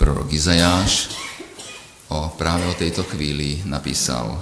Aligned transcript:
Prorok 0.00 0.32
Izajáš 0.32 1.12
o, 2.08 2.32
práve 2.32 2.64
o 2.64 2.72
tejto 2.72 3.04
chvíli 3.04 3.60
napísal 3.68 4.32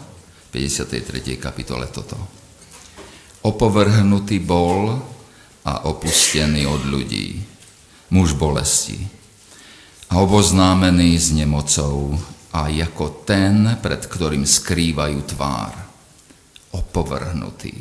v 0.54 0.70
53. 0.70 1.34
kapitole 1.34 1.90
toto. 1.90 2.14
Opovrhnutý 3.42 4.38
bol 4.38 4.94
a 5.66 5.82
opustený 5.90 6.62
od 6.62 6.86
ľudí, 6.86 7.42
muž 8.14 8.38
bolesti 8.38 9.02
a 10.14 10.22
oboznámený 10.22 11.18
s 11.18 11.34
nemocou 11.34 12.14
a 12.54 12.70
ako 12.70 13.26
ten, 13.26 13.82
pred 13.82 13.98
ktorým 13.98 14.46
skrývajú 14.46 15.18
tvár, 15.26 15.74
opovrhnutý. 16.70 17.74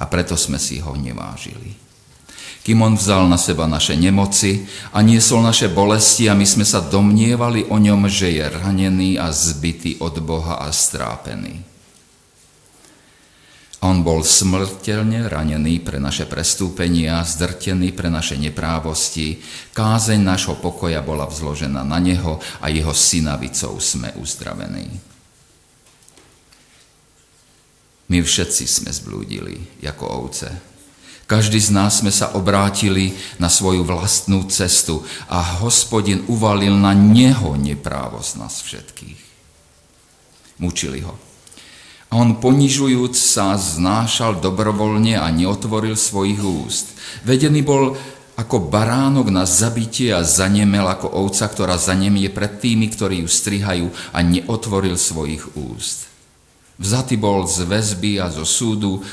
A 0.00 0.08
preto 0.08 0.32
sme 0.32 0.56
si 0.56 0.80
ho 0.80 0.96
nevážili 0.96 1.87
kým 2.68 2.84
on 2.84 3.00
vzal 3.00 3.24
na 3.32 3.40
seba 3.40 3.64
naše 3.64 3.96
nemoci 3.96 4.68
a 4.92 5.00
niesol 5.00 5.40
naše 5.40 5.72
bolesti 5.72 6.28
a 6.28 6.36
my 6.36 6.44
sme 6.44 6.68
sa 6.68 6.84
domnievali 6.84 7.64
o 7.72 7.80
ňom, 7.80 8.04
že 8.12 8.28
je 8.28 8.44
ranený 8.44 9.16
a 9.16 9.32
zbytý 9.32 10.04
od 10.04 10.20
Boha 10.20 10.60
a 10.60 10.68
strápený. 10.68 11.64
On 13.80 14.04
bol 14.04 14.20
smrteľne 14.20 15.32
ranený 15.32 15.80
pre 15.80 15.96
naše 15.96 16.28
prestúpenia, 16.28 17.24
zdrtený 17.24 17.96
pre 17.96 18.12
naše 18.12 18.36
neprávosti, 18.36 19.40
kázeň 19.72 20.20
nášho 20.20 20.60
pokoja 20.60 21.00
bola 21.00 21.24
vzložená 21.24 21.80
na 21.88 21.96
neho 21.96 22.36
a 22.60 22.68
jeho 22.68 22.92
synavicou 22.92 23.80
sme 23.80 24.12
uzdravení. 24.20 24.92
My 28.12 28.20
všetci 28.20 28.64
sme 28.68 28.92
zblúdili 28.92 29.56
ako 29.88 30.04
ovce. 30.04 30.67
Každý 31.28 31.60
z 31.60 31.76
nás 31.76 32.00
sme 32.00 32.08
sa 32.08 32.32
obrátili 32.32 33.12
na 33.36 33.52
svoju 33.52 33.84
vlastnú 33.84 34.48
cestu 34.48 35.04
a 35.28 35.60
hospodin 35.60 36.24
uvalil 36.24 36.72
na 36.72 36.96
neho 36.96 37.52
neprávosť 37.52 38.30
nás 38.40 38.64
všetkých. 38.64 39.20
Mučili 40.56 41.04
ho. 41.04 41.12
A 42.08 42.16
on 42.16 42.40
ponižujúc 42.40 43.12
sa 43.12 43.60
znášal 43.60 44.40
dobrovoľne 44.40 45.20
a 45.20 45.28
neotvoril 45.28 46.00
svojich 46.00 46.40
úst. 46.40 46.96
Vedený 47.28 47.60
bol 47.60 48.00
ako 48.40 48.72
baránok 48.72 49.28
na 49.28 49.44
zabitie 49.44 50.16
a 50.16 50.24
zanemel 50.24 50.88
ako 50.88 51.12
ovca, 51.12 51.44
ktorá 51.44 51.76
zanemie 51.76 52.32
pred 52.32 52.56
tými, 52.56 52.88
ktorí 52.88 53.20
ju 53.20 53.28
strihajú 53.28 53.92
a 54.16 54.24
neotvoril 54.24 54.96
svojich 54.96 55.44
úst. 55.60 56.08
Vzatý 56.80 57.20
bol 57.20 57.44
z 57.44 57.68
väzby 57.68 58.16
a 58.16 58.32
zo 58.32 58.48
súdu, 58.48 59.04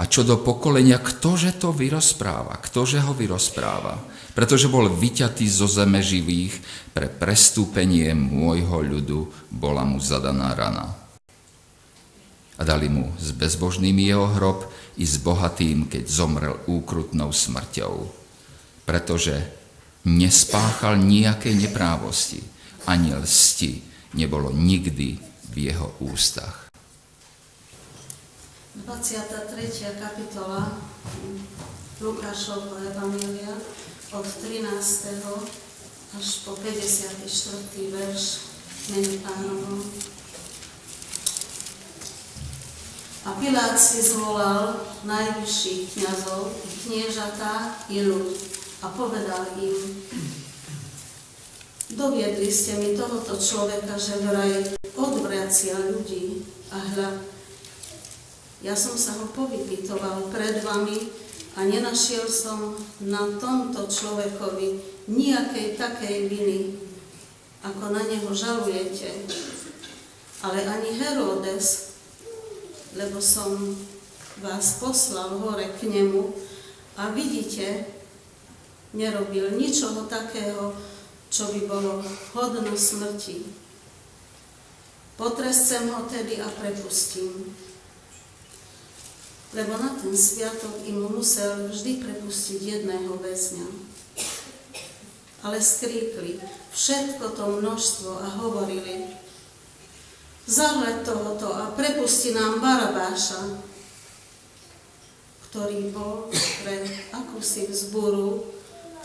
a 0.00 0.08
čo 0.08 0.24
do 0.24 0.40
pokolenia, 0.40 0.96
ktože 0.96 1.60
to 1.60 1.76
vyrozpráva, 1.76 2.56
ktože 2.64 2.96
ho 3.04 3.12
vyrozpráva. 3.12 4.00
Pretože 4.32 4.72
bol 4.72 4.88
vyťatý 4.88 5.44
zo 5.44 5.68
zeme 5.68 6.00
živých, 6.00 6.56
pre 6.96 7.12
prestúpenie 7.12 8.16
môjho 8.16 8.80
ľudu 8.80 9.28
bola 9.52 9.84
mu 9.84 10.00
zadaná 10.00 10.56
rana. 10.56 10.88
A 12.56 12.62
dali 12.64 12.88
mu 12.88 13.12
s 13.20 13.36
bezbožným 13.36 14.00
jeho 14.00 14.32
hrob 14.40 14.64
i 14.96 15.04
s 15.04 15.20
bohatým, 15.20 15.92
keď 15.92 16.08
zomrel 16.08 16.56
úkrutnou 16.64 17.28
smrťou. 17.28 18.08
Pretože 18.88 19.36
nespáchal 20.08 20.96
nejaké 20.96 21.52
neprávosti, 21.52 22.40
ani 22.88 23.12
lsti 23.12 23.84
nebolo 24.16 24.48
nikdy 24.48 25.20
v 25.52 25.54
jeho 25.60 25.92
ústach. 26.00 26.69
23. 28.76 29.98
kapitola 29.98 30.78
Lukášovho 32.00 32.78
Evanília 32.78 33.50
od 34.14 34.22
13. 34.22 34.62
až 36.14 36.26
po 36.46 36.54
54. 36.54 37.18
verš 37.90 38.22
mene 38.94 39.18
pánovom. 39.26 39.82
A 43.26 43.34
Pilát 43.42 43.74
si 43.74 44.06
zvolal 44.06 44.78
najvyšších 45.02 45.90
kniazov, 45.90 46.54
kniežatá 46.86 47.74
i 47.90 48.06
ľud 48.06 48.38
a 48.86 48.94
povedal 48.94 49.50
im, 49.58 49.98
doviedli 51.90 52.46
ste 52.46 52.78
mi 52.78 52.94
tohoto 52.94 53.34
človeka, 53.34 53.98
že 53.98 54.22
vraj 54.22 54.62
odvracia 54.94 55.74
ľudí 55.74 56.46
a 56.70 56.78
hľad 56.78 57.29
ja 58.60 58.76
som 58.76 58.92
sa 58.92 59.16
ho 59.16 59.32
povypitoval 59.32 60.28
pred 60.28 60.60
vami 60.60 61.08
a 61.56 61.64
nenašiel 61.64 62.28
som 62.28 62.76
na 63.00 63.24
tomto 63.40 63.88
človekovi 63.88 64.80
nejakej 65.08 65.80
takej 65.80 66.28
viny, 66.28 66.76
ako 67.64 67.90
na 67.90 68.04
neho 68.04 68.28
žalujete. 68.30 69.08
Ale 70.44 70.64
ani 70.64 70.92
Herodes, 70.96 71.96
lebo 72.96 73.20
som 73.20 73.56
vás 74.40 74.80
poslal 74.80 75.40
hore 75.40 75.72
k 75.76 75.88
nemu 75.88 76.32
a 76.96 77.12
vidíte, 77.12 77.84
nerobil 78.92 79.56
ničoho 79.56 80.04
takého, 80.04 80.76
čo 81.32 81.48
by 81.48 81.60
bolo 81.64 82.04
hodno 82.36 82.76
smrti. 82.76 83.40
Potrescem 85.16 85.92
ho 85.92 86.08
tedy 86.08 86.40
a 86.40 86.48
prepustím 86.48 87.52
lebo 89.50 89.74
na 89.78 89.90
ten 89.98 90.14
sviatok 90.14 90.86
im 90.86 91.10
musel 91.10 91.70
vždy 91.70 91.98
prepustiť 92.06 92.60
jedného 92.62 93.18
väzňa. 93.18 93.66
Ale 95.42 95.58
skríkli 95.58 96.38
všetko 96.70 97.34
to 97.34 97.44
množstvo 97.58 98.10
a 98.14 98.28
hovorili, 98.44 99.10
zahľad 100.46 101.02
tohoto 101.02 101.50
a 101.50 101.74
prepusti 101.74 102.30
nám 102.30 102.62
Barabáša, 102.62 103.58
ktorý 105.50 105.90
bol 105.90 106.30
pre 106.62 106.86
akúsi 107.10 107.66
vzburu, 107.66 108.46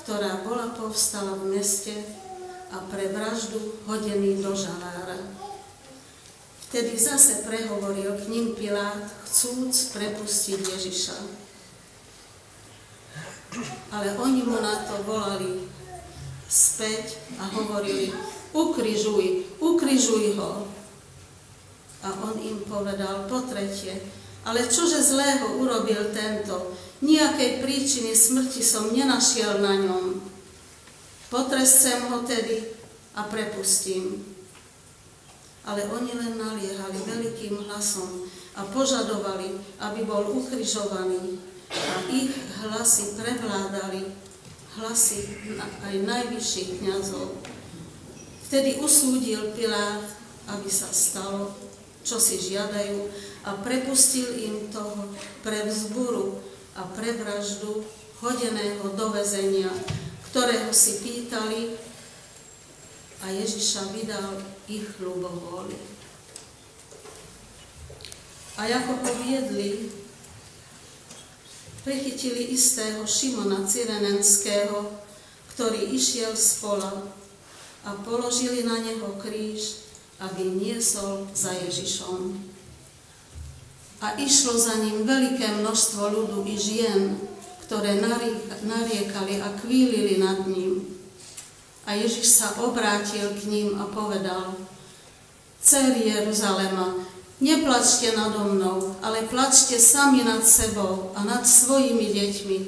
ktorá 0.05 0.45
bola 0.45 0.69
povstala 0.77 1.33
v 1.41 1.57
meste 1.57 1.93
a 2.69 2.77
pre 2.85 3.09
vraždu 3.09 3.81
hodený 3.89 4.45
do 4.45 4.53
žalára. 4.53 5.17
Vtedy 6.75 6.99
zase 6.99 7.47
prehovoril 7.47 8.19
k 8.19 8.27
ním 8.27 8.51
Pilát, 8.51 8.99
chcúc 9.23 9.95
prepustiť 9.95 10.59
Ježiša. 10.59 11.17
Ale 13.95 14.19
oni 14.19 14.43
mu 14.43 14.59
na 14.59 14.83
to 14.83 14.99
volali 15.07 15.71
späť 16.51 17.15
a 17.39 17.47
hovorili, 17.47 18.11
ukrižuj, 18.51 19.55
ukrižuj 19.63 20.35
ho. 20.35 20.67
A 22.03 22.11
on 22.27 22.43
im 22.43 22.59
povedal 22.67 23.23
po 23.31 23.39
tretie, 23.47 23.95
ale 24.43 24.67
čože 24.67 24.99
zlého 24.99 25.55
urobil 25.55 26.11
tento? 26.11 26.75
Nijakej 26.99 27.63
príčiny 27.63 28.11
smrti 28.11 28.59
som 28.59 28.91
nenašiel 28.91 29.63
na 29.63 29.79
ňom. 29.79 30.19
Potrescem 31.31 32.11
ho 32.11 32.19
tedy 32.27 32.67
a 33.15 33.23
prepustím 33.31 34.34
ale 35.65 35.89
oni 35.89 36.13
len 36.13 36.37
naliehali 36.37 36.99
veľkým 37.01 37.65
hlasom 37.65 38.29
a 38.55 38.61
požadovali, 38.69 39.57
aby 39.81 39.99
bol 40.05 40.29
ukrižovaný. 40.37 41.41
A 41.73 41.95
ich 42.13 42.31
hlasy 42.61 43.17
prevládali, 43.17 44.13
hlasy 44.77 45.25
aj 45.81 45.95
najvyšších 46.05 46.79
kniazov. 46.79 47.41
Vtedy 48.45 48.77
usúdil 48.79 49.57
Pilát, 49.57 50.05
aby 50.45 50.69
sa 50.69 50.87
stalo, 50.93 51.57
čo 52.05 52.21
si 52.21 52.37
žiadajú 52.37 53.09
a 53.49 53.57
prepustil 53.65 54.29
im 54.37 54.69
toho 54.69 55.09
pre 55.41 55.65
vzburu 55.65 56.37
a 56.77 56.85
pre 56.93 57.17
vraždu 57.17 57.81
hodeného 58.21 58.85
do 58.93 59.05
vezenia, 59.09 59.73
ktorého 60.29 60.69
si 60.69 61.01
pýtali 61.01 61.73
a 63.25 63.33
Ježiša 63.33 63.89
vydal 63.89 64.37
ich 64.69 64.85
ľubovôli. 65.01 65.73
A 68.61 68.69
ako 68.69 69.01
poviedli, 69.01 69.89
prichytili 71.81 72.53
istého 72.53 73.01
Šimona 73.01 73.65
Cyrenenského, 73.65 74.93
ktorý 75.57 75.89
išiel 75.89 76.37
z 76.37 76.61
pola 76.61 76.93
a 77.81 77.97
položili 78.05 78.61
na 78.61 78.77
neho 78.85 79.17
kríž, 79.17 79.89
aby 80.21 80.45
niesol 80.45 81.25
za 81.33 81.49
Ježišom. 81.49 82.37
A 84.05 84.21
išlo 84.21 84.53
za 84.53 84.77
ním 84.85 85.01
veľké 85.01 85.65
množstvo 85.65 86.13
ľudu 86.13 86.45
i 86.45 86.55
žien, 86.55 87.17
ktoré 87.65 87.97
nariekali 88.61 89.41
a 89.41 89.49
kvílili 89.57 90.21
nad 90.21 90.45
ním. 90.45 90.94
A 91.85 91.93
Ježiš 91.93 92.41
sa 92.41 92.49
obrátil 92.65 93.29
k 93.37 93.45
ním 93.45 93.77
a 93.77 93.85
povedal, 93.85 94.57
Celi 95.61 96.09
Jeruzalema, 96.09 96.93
neplačte 97.41 98.13
nado 98.17 98.45
mnou, 98.53 98.97
ale 99.01 99.25
plačte 99.25 99.77
sami 99.81 100.21
nad 100.25 100.45
sebou 100.45 101.13
a 101.17 101.25
nad 101.25 101.45
svojimi 101.45 102.09
deťmi, 102.13 102.59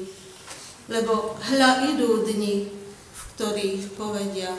lebo 0.90 1.38
hľa 1.50 1.94
idú 1.94 2.25
dni, 2.25 2.69
v 3.14 3.22
ktorých 3.36 3.94
povedia, 3.98 4.50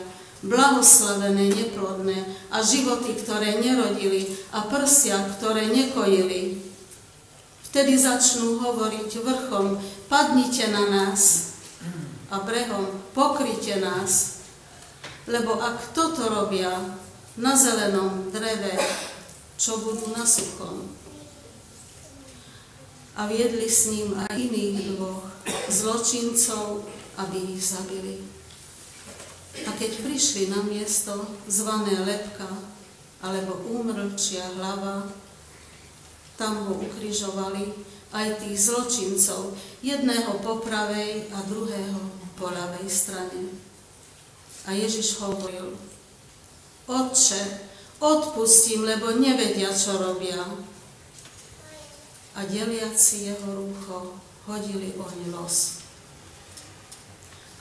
blahoslavené 0.42 1.50
neplodné 1.50 2.22
a 2.54 2.62
životy, 2.62 3.18
ktoré 3.18 3.58
nerodili 3.58 4.38
a 4.54 4.62
prsia, 4.70 5.18
ktoré 5.34 5.66
nekojili. 5.66 6.62
Vtedy 7.68 7.98
začnú 7.98 8.62
hovoriť 8.62 9.10
vrchom, 9.18 9.82
padnite 10.06 10.70
na 10.70 10.86
nás 10.88 11.52
a 12.30 12.38
brehom, 12.38 12.86
pokryte 13.12 13.82
nás. 13.82 14.37
Lebo 15.28 15.60
ak 15.60 15.92
toto 15.92 16.24
robia 16.24 16.72
na 17.36 17.52
zelenom 17.52 18.32
dreve, 18.32 18.80
čo 19.60 19.76
budú 19.84 20.16
na 20.16 20.24
suchom? 20.24 20.88
A 23.12 23.28
viedli 23.28 23.68
s 23.68 23.92
ním 23.92 24.16
aj 24.16 24.32
iných 24.32 24.96
dvoch 24.96 25.28
zločincov, 25.68 26.88
aby 27.20 27.58
ich 27.58 27.60
zabili. 27.60 28.24
A 29.68 29.74
keď 29.76 30.00
prišli 30.00 30.48
na 30.48 30.64
miesto 30.64 31.28
zvané 31.44 31.98
lepka, 32.08 32.48
alebo 33.18 33.58
úmrlčia 33.68 34.46
hlava, 34.56 35.10
tam 36.38 36.70
ho 36.70 36.78
ukrižovali 36.78 37.74
aj 38.14 38.38
tých 38.38 38.70
zločincov, 38.70 39.58
jedného 39.82 40.38
po 40.40 40.62
pravej 40.62 41.26
a 41.34 41.42
druhého 41.42 41.98
po 42.38 42.48
ľavej 42.54 42.86
strane. 42.86 43.67
A 44.68 44.76
Ježiš 44.76 45.24
hovoril, 45.24 45.72
Otče, 46.84 47.40
odpustím, 48.04 48.84
lebo 48.84 49.16
nevedia, 49.16 49.72
čo 49.72 49.96
robia. 49.96 50.44
A 52.36 52.44
deliaci 52.44 53.32
jeho 53.32 53.48
rúcho 53.56 54.20
hodili 54.44 54.92
oň 54.92 55.32
los. 55.32 55.80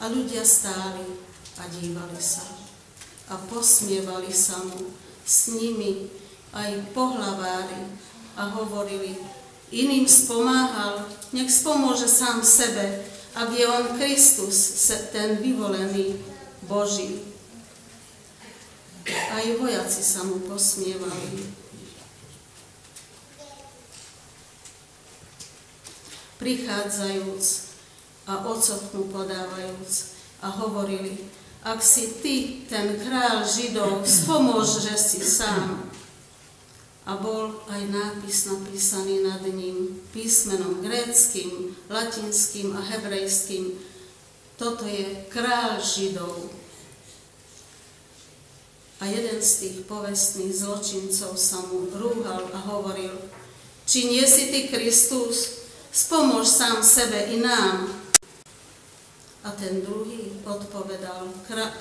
A 0.04 0.12
ľudia 0.12 0.44
stáli 0.44 1.08
a 1.56 1.64
dívali 1.72 2.20
sa. 2.20 2.44
A 3.32 3.40
posmievali 3.40 4.32
sa 4.36 4.60
mu 4.68 4.92
s 5.24 5.56
nimi 5.56 6.12
aj 6.52 6.92
pohlavári 6.92 7.88
a 8.36 8.52
hovorili, 8.52 9.16
iným 9.72 10.04
spomáhal, 10.04 11.08
nech 11.32 11.48
spomôže 11.48 12.08
sám 12.08 12.44
sebe, 12.44 13.08
ak 13.32 13.48
je 13.56 13.64
on 13.64 13.96
Kristus, 13.96 14.76
ten 15.16 15.40
vyvolený 15.40 16.37
Boží. 16.68 17.24
Aj 19.08 19.46
vojaci 19.56 20.04
sa 20.04 20.28
mu 20.28 20.44
posmievali. 20.44 21.48
Prichádzajúc 26.38 27.46
a 28.28 28.34
ocot 28.46 28.84
podávajúc 28.92 29.92
a 30.44 30.48
hovorili, 30.52 31.18
ak 31.64 31.80
si 31.82 32.22
ty, 32.22 32.36
ten 32.70 33.00
král 33.00 33.42
Židov, 33.48 34.04
spomôž, 34.06 34.88
že 34.88 34.96
si 35.00 35.20
sám. 35.24 35.88
A 37.08 37.16
bol 37.16 37.64
aj 37.72 37.88
nápis 37.88 38.52
napísaný 38.52 39.24
nad 39.24 39.40
ním 39.48 39.96
písmenom 40.12 40.84
gréckým, 40.84 41.72
latinským 41.88 42.76
a 42.76 42.84
hebrejským. 42.84 43.80
Toto 44.60 44.84
je 44.84 45.24
král 45.32 45.80
Židov. 45.80 46.57
A 48.98 49.06
jeden 49.06 49.38
z 49.38 49.52
tých 49.62 49.78
povestných 49.86 50.50
zločincov 50.58 51.38
sa 51.38 51.62
mu 51.70 51.86
rúhal 51.94 52.50
a 52.50 52.60
hovoril, 52.66 53.14
či 53.86 54.10
nie 54.10 54.26
si 54.26 54.50
ty 54.50 54.74
Kristus, 54.74 55.62
spomôž 55.94 56.50
sám 56.50 56.82
sebe 56.82 57.30
i 57.30 57.38
nám. 57.38 57.94
A 59.46 59.54
ten 59.54 59.86
druhý 59.86 60.42
odpovedal, 60.42 61.30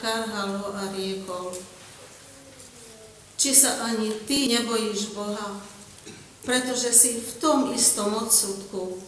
karhal 0.01 0.61
ho 0.61 0.69
a 0.77 0.93
riekol, 0.93 1.57
či 3.41 3.57
sa 3.57 3.81
ani 3.89 4.13
ty 4.29 4.53
nebojíš 4.53 5.17
Boha, 5.17 5.57
pretože 6.45 6.93
si 6.93 7.17
v 7.17 7.31
tom 7.41 7.73
istom 7.73 8.13
odsudku. 8.13 9.01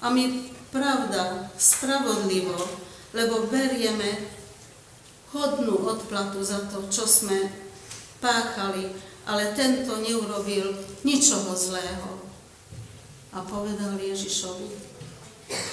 A 0.00 0.08
my 0.08 0.50
pravda, 0.72 1.52
spravodlivo, 1.56 2.58
lebo 3.16 3.48
berieme 3.48 4.35
hodnú 5.36 5.84
odplatu 5.84 6.40
za 6.40 6.64
to, 6.72 6.88
čo 6.88 7.04
sme 7.04 7.52
páchali, 8.18 8.90
ale 9.28 9.52
tento 9.52 10.00
neurobil 10.00 10.72
ničoho 11.04 11.52
zlého. 11.52 12.24
A 13.36 13.44
povedal 13.44 14.00
Ježišovi, 14.00 14.96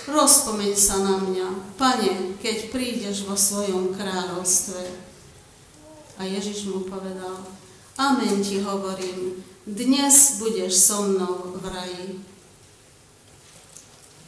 Rozpomeň 0.03 0.73
sa 0.77 1.01
na 1.01 1.17
mňa, 1.17 1.47
pane, 1.79 2.37
keď 2.37 2.69
prídeš 2.69 3.25
vo 3.25 3.33
svojom 3.33 3.95
kráľovstve. 3.97 4.83
A 6.19 6.21
Ježiš 6.27 6.69
mu 6.69 6.85
povedal, 6.85 7.41
Amen 7.97 8.41
ti 8.45 8.61
hovorím, 8.61 9.41
dnes 9.65 10.37
budeš 10.43 10.75
so 10.75 11.07
mnou 11.07 11.57
v 11.57 11.65
raji. 11.71 12.09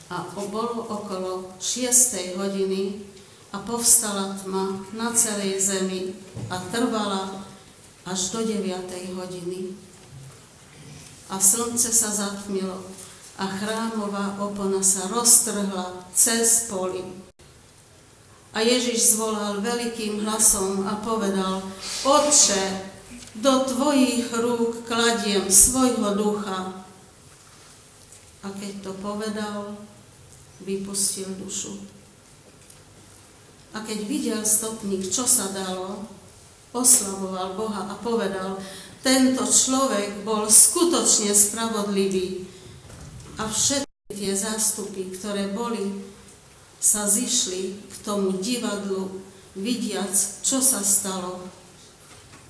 A 0.10 0.26
bolo 0.34 0.86
okolo 0.86 1.54
šiestej 1.60 2.38
hodiny 2.38 3.04
a 3.52 3.58
povstala 3.62 4.38
tma 4.40 4.86
na 4.96 5.14
celej 5.14 5.60
zemi 5.62 6.16
a 6.50 6.58
trvala 6.72 7.44
až 8.06 8.34
do 8.34 8.46
deviatej 8.46 9.14
hodiny. 9.18 9.74
A 11.30 11.42
slnce 11.42 11.90
sa 11.90 12.14
zatmilo 12.14 12.86
a 13.36 13.46
chrámová 13.50 14.40
opona 14.40 14.80
sa 14.80 15.10
roztrhla 15.12 16.06
cez 16.16 16.70
poli. 16.72 17.04
A 18.56 18.64
Ježiš 18.64 19.20
zvolal 19.20 19.60
veľkým 19.60 20.24
hlasom 20.24 20.88
a 20.88 20.96
povedal, 21.04 21.60
Otče, 22.08 22.96
do 23.36 23.68
Tvojich 23.68 24.32
rúk 24.32 24.88
kladiem 24.88 25.52
svojho 25.52 26.16
ducha. 26.16 26.72
A 28.40 28.48
keď 28.48 28.74
to 28.80 28.92
povedal, 29.04 29.76
vypustil 30.64 31.28
dušu. 31.36 31.95
A 33.76 33.84
keď 33.84 34.00
videl 34.08 34.42
stopník, 34.48 35.12
čo 35.12 35.28
sa 35.28 35.52
dalo, 35.52 36.08
oslavoval 36.72 37.60
Boha 37.60 37.92
a 37.92 37.96
povedal, 38.00 38.56
tento 39.04 39.44
človek 39.44 40.24
bol 40.24 40.48
skutočne 40.48 41.36
spravodlivý, 41.36 42.48
a 43.36 43.44
všetky 43.52 44.16
tie 44.16 44.32
zástupy, 44.32 45.12
ktoré 45.12 45.52
boli, 45.52 46.00
sa 46.80 47.04
zišli 47.04 47.76
k 47.92 47.94
tomu 48.08 48.40
divadlu, 48.40 49.20
vidiac, 49.56 50.16
čo 50.40 50.64
sa 50.64 50.80
stalo. 50.80 51.44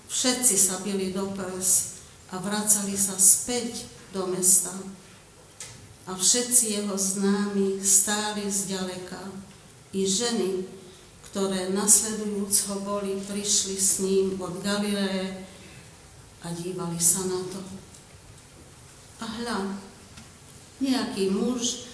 Všetci 0.09 0.55
sa 0.57 0.81
byli 0.85 1.09
do 1.09 1.33
prs 1.33 2.01
a 2.33 2.37
vracali 2.37 2.93
sa 2.93 3.17
späť 3.17 3.89
do 4.13 4.29
mesta. 4.29 4.73
A 6.05 6.13
všetci 6.13 6.77
jeho 6.77 6.93
známi 6.93 7.81
stáli 7.81 8.45
zďaleka. 8.45 9.21
I 9.95 10.05
ženy, 10.05 10.69
ktoré 11.35 11.75
nasledujúc 11.75 12.71
ho 12.71 12.79
boli, 12.79 13.19
prišli 13.19 13.75
s 13.75 13.99
ním 13.99 14.39
od 14.39 14.55
Galileje 14.63 15.43
a 16.39 16.47
dívali 16.55 16.95
sa 16.95 17.27
na 17.27 17.43
to. 17.43 17.59
A 19.19 19.27
hľa, 19.27 19.75
nejaký 20.79 21.35
muž 21.35 21.91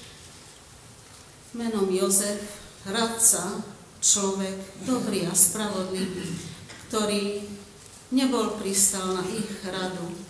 menom 1.57 1.89
Jozef, 1.89 2.61
radca, 2.85 3.65
človek 3.97 4.85
dobrý 4.85 5.25
a 5.25 5.33
spravodlivý, 5.33 6.37
ktorý 6.93 7.41
nebol 8.13 8.61
pristal 8.61 9.17
na 9.17 9.25
ich 9.25 9.49
radu 9.65 10.21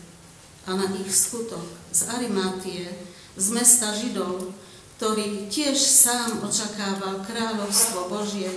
a 0.63 0.79
na 0.79 0.87
ich 0.87 1.11
skutok 1.11 1.67
z 1.91 2.07
Arimátie, 2.15 2.87
z 3.35 3.47
mesta 3.51 3.91
Židov, 3.91 4.55
ktorý 4.95 5.51
tiež 5.51 5.75
sám 5.75 6.47
očakával 6.47 7.27
kráľovstvo 7.27 8.07
Božie, 8.07 8.47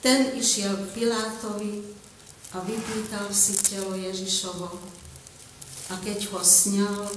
ten 0.00 0.32
išiel 0.36 0.76
k 0.76 0.90
Pilátovi 0.96 1.84
a 2.52 2.60
vypýtal 2.64 3.28
si 3.30 3.56
telo 3.60 3.94
Ježišovo. 3.94 4.68
A 5.90 5.94
keď 6.00 6.32
ho 6.32 6.40
sňal, 6.40 7.08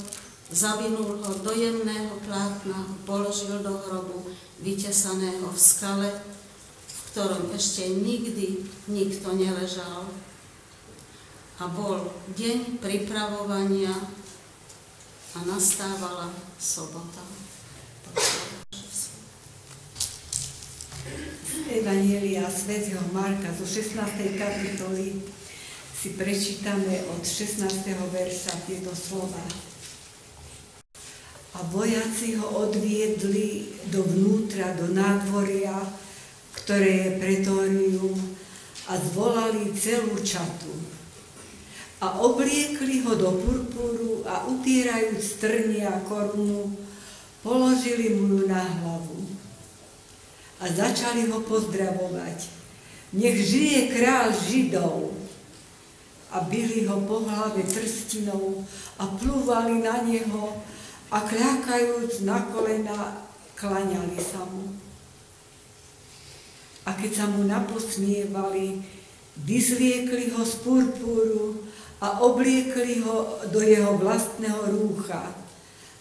Zavinul 0.53 1.17
ho 1.17 1.33
do 1.41 1.49
jemného 1.49 2.13
plátna, 2.29 2.85
položil 3.09 3.65
do 3.65 3.73
hrobu, 3.73 4.29
vytesaného 4.61 5.49
v 5.49 5.57
skale, 5.57 6.09
v 6.85 6.99
ktorom 7.09 7.49
ešte 7.57 7.89
nikdy 7.89 8.61
nikto 8.85 9.33
neležal. 9.33 10.05
A 11.57 11.65
bol 11.73 12.05
deň 12.37 12.77
pripravovania 12.77 13.97
a 15.33 15.37
nastávala 15.41 16.29
sobota. 16.61 17.25
Evanielia 21.67 22.47
svätého 22.47 23.03
Marka 23.11 23.51
zo 23.59 23.67
16. 23.67 24.39
kapitoly 24.39 25.19
si 25.91 26.15
prečítame 26.15 27.03
od 27.11 27.19
16. 27.19 27.67
verša 27.91 28.63
tieto 28.63 28.95
slova 28.95 29.43
a 31.53 31.59
vojaci 31.75 32.39
ho 32.39 32.47
odviedli 32.55 33.75
dovnútra, 33.91 34.79
do 34.79 34.95
nádvoria, 34.95 35.75
ktoré 36.63 36.91
je 36.95 37.09
pretórium 37.19 38.15
a 38.87 38.95
zvolali 38.95 39.75
celú 39.75 40.15
čatu. 40.23 40.71
A 41.99 42.23
obliekli 42.23 43.03
ho 43.03 43.11
do 43.19 43.43
purpúru 43.43 44.23
a 44.23 44.47
upierajúc 44.47 45.35
trnia 45.43 45.99
korunu, 46.07 46.71
položili 47.43 48.15
mu 48.15 48.39
ju 48.39 48.47
na 48.47 48.63
hlavu. 48.63 49.32
A 50.61 50.69
začali 50.69 51.29
ho 51.31 51.41
pozdravovať. 51.41 52.49
Nech 53.13 53.37
žije 53.41 53.93
král 53.93 54.33
Židov. 54.33 55.13
A 56.33 56.41
byli 56.45 56.89
ho 56.89 56.97
po 57.05 57.21
hlave 57.25 57.61
trstinou 57.61 58.65
a 58.97 59.05
plúvali 59.05 59.85
na 59.85 60.01
neho 60.01 60.57
a 61.13 61.21
kľakajúc 61.21 62.25
na 62.25 62.41
kolena, 62.49 63.21
klaňali 63.53 64.17
sa 64.17 64.41
mu 64.49 64.83
a 66.83 66.91
keď 66.91 67.11
sa 67.15 67.25
mu 67.31 67.47
naposmievali, 67.47 68.83
vyzliekli 69.39 70.35
ho 70.35 70.43
z 70.43 70.55
purpúru 70.61 71.63
a 72.03 72.19
obliekli 72.19 72.99
ho 73.07 73.39
do 73.47 73.63
jeho 73.63 73.95
vlastného 73.95 74.67
rúcha 74.75 75.31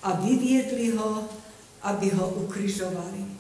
a 0.03 0.09
vyviedli 0.19 0.99
ho, 0.99 1.31
aby 1.87 2.11
ho 2.19 2.27
ukryžovali. 2.47 3.32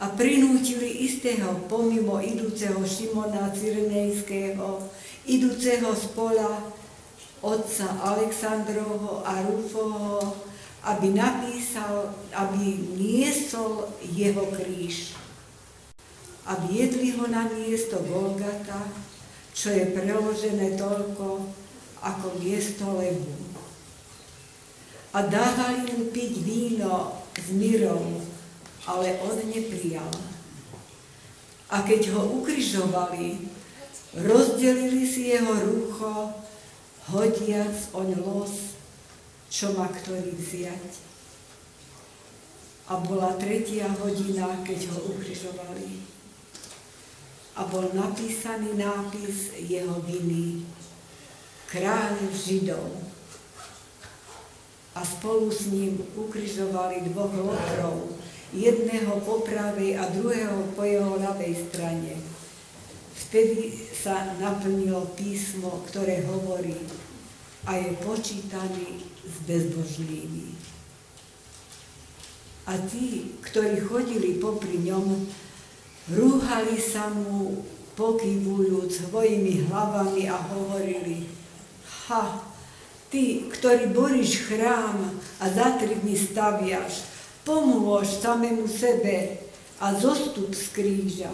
A 0.00 0.08
prinútili 0.16 1.04
istého 1.04 1.60
pomimo 1.68 2.16
idúceho 2.16 2.80
Šimona 2.88 3.52
Cyrenejského, 3.52 4.80
idúceho 5.28 5.92
z 5.92 6.04
pola 6.16 6.72
otca 7.44 7.86
Aleksandrovho 8.00 9.20
a 9.24 9.44
Rufoho, 9.44 10.36
aby 10.88 11.12
napísal, 11.12 12.16
aby 12.32 12.80
niesol 12.96 13.92
jeho 14.00 14.48
kríž 14.56 15.20
a 16.50 16.56
viedli 16.66 17.12
ho 17.14 17.28
na 17.28 17.46
miesto 17.52 18.00
Golgata, 18.08 18.88
čo 19.52 19.70
je 19.70 19.92
preložené 19.92 20.80
toľko 20.80 21.44
ako 22.00 22.26
miesto 22.40 22.88
lebu. 22.96 23.36
A 25.12 25.26
dávali 25.26 25.90
mu 25.90 26.08
piť 26.08 26.32
víno 26.40 27.12
s 27.36 27.52
myrou, 27.52 28.19
ale 28.90 29.22
on 29.22 29.38
neprijal. 29.46 30.10
A 31.70 31.86
keď 31.86 32.10
ho 32.18 32.42
ukryžovali, 32.42 33.46
rozdelili 34.18 35.06
si 35.06 35.30
jeho 35.30 35.54
rúcho, 35.54 36.34
hodiac 37.14 37.74
oň 37.94 38.18
los, 38.18 38.74
čo 39.46 39.70
má 39.78 39.86
ktorý 39.86 40.34
vziať. 40.34 40.90
A 42.90 42.98
bola 42.98 43.38
tretia 43.38 43.86
hodina, 43.86 44.50
keď 44.66 44.90
ho 44.90 45.14
ukryžovali 45.14 46.10
a 47.60 47.68
bol 47.68 47.92
napísaný 47.92 48.72
nápis 48.80 49.52
jeho 49.68 50.00
viny 50.08 50.64
Kráľ 51.68 52.16
Židov. 52.32 52.88
A 54.96 55.00
spolu 55.06 55.52
s 55.52 55.70
ním 55.70 56.02
ukrižovali 56.16 57.06
dvoch 57.12 57.30
lotrov, 57.30 58.16
jedného 58.50 59.22
po 59.22 59.42
pravej 59.46 59.98
a 59.98 60.10
druhého 60.10 60.74
po 60.74 60.82
jeho 60.82 61.18
ľavej 61.18 61.54
strane. 61.70 62.18
Vtedy 63.14 63.70
sa 63.94 64.34
naplnilo 64.42 65.14
písmo, 65.14 65.86
ktoré 65.90 66.26
hovorí 66.26 66.74
a 67.68 67.76
je 67.78 67.94
počítaný 68.02 69.06
s 69.22 69.36
bezbožnými. 69.46 70.56
A 72.66 72.78
tí, 72.90 73.36
ktorí 73.44 73.82
chodili 73.82 74.38
popri 74.40 74.78
ňom, 74.82 75.26
Rúhali 76.10 76.74
sa 76.80 77.06
mu, 77.06 77.62
pokývujúc 77.94 79.12
svojimi 79.12 79.68
hlavami 79.68 80.26
a 80.26 80.34
hovorili, 80.40 81.28
ha, 82.08 82.40
ty, 83.12 83.46
ktorý 83.46 83.94
boríš 83.94 84.48
chrám 84.50 85.20
a 85.38 85.44
za 85.46 85.76
tri 85.78 85.94
dny 86.00 86.16
staviaš, 86.16 87.09
pomôž 87.44 88.20
samému 88.20 88.68
sebe 88.68 89.40
a 89.80 89.96
zostup 89.96 90.52
z 90.52 90.64
kríža. 90.76 91.32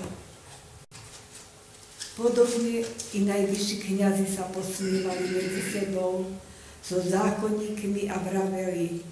Podobne 2.16 2.80
i 3.12 3.18
najvyšší 3.28 3.76
kniazy 3.84 4.24
sa 4.24 4.48
posmívali 4.48 5.36
medzi 5.36 5.62
sebou 5.68 6.24
so 6.80 6.96
zákonníkmi 6.96 8.08
a 8.08 8.16
vraveli, 8.22 9.04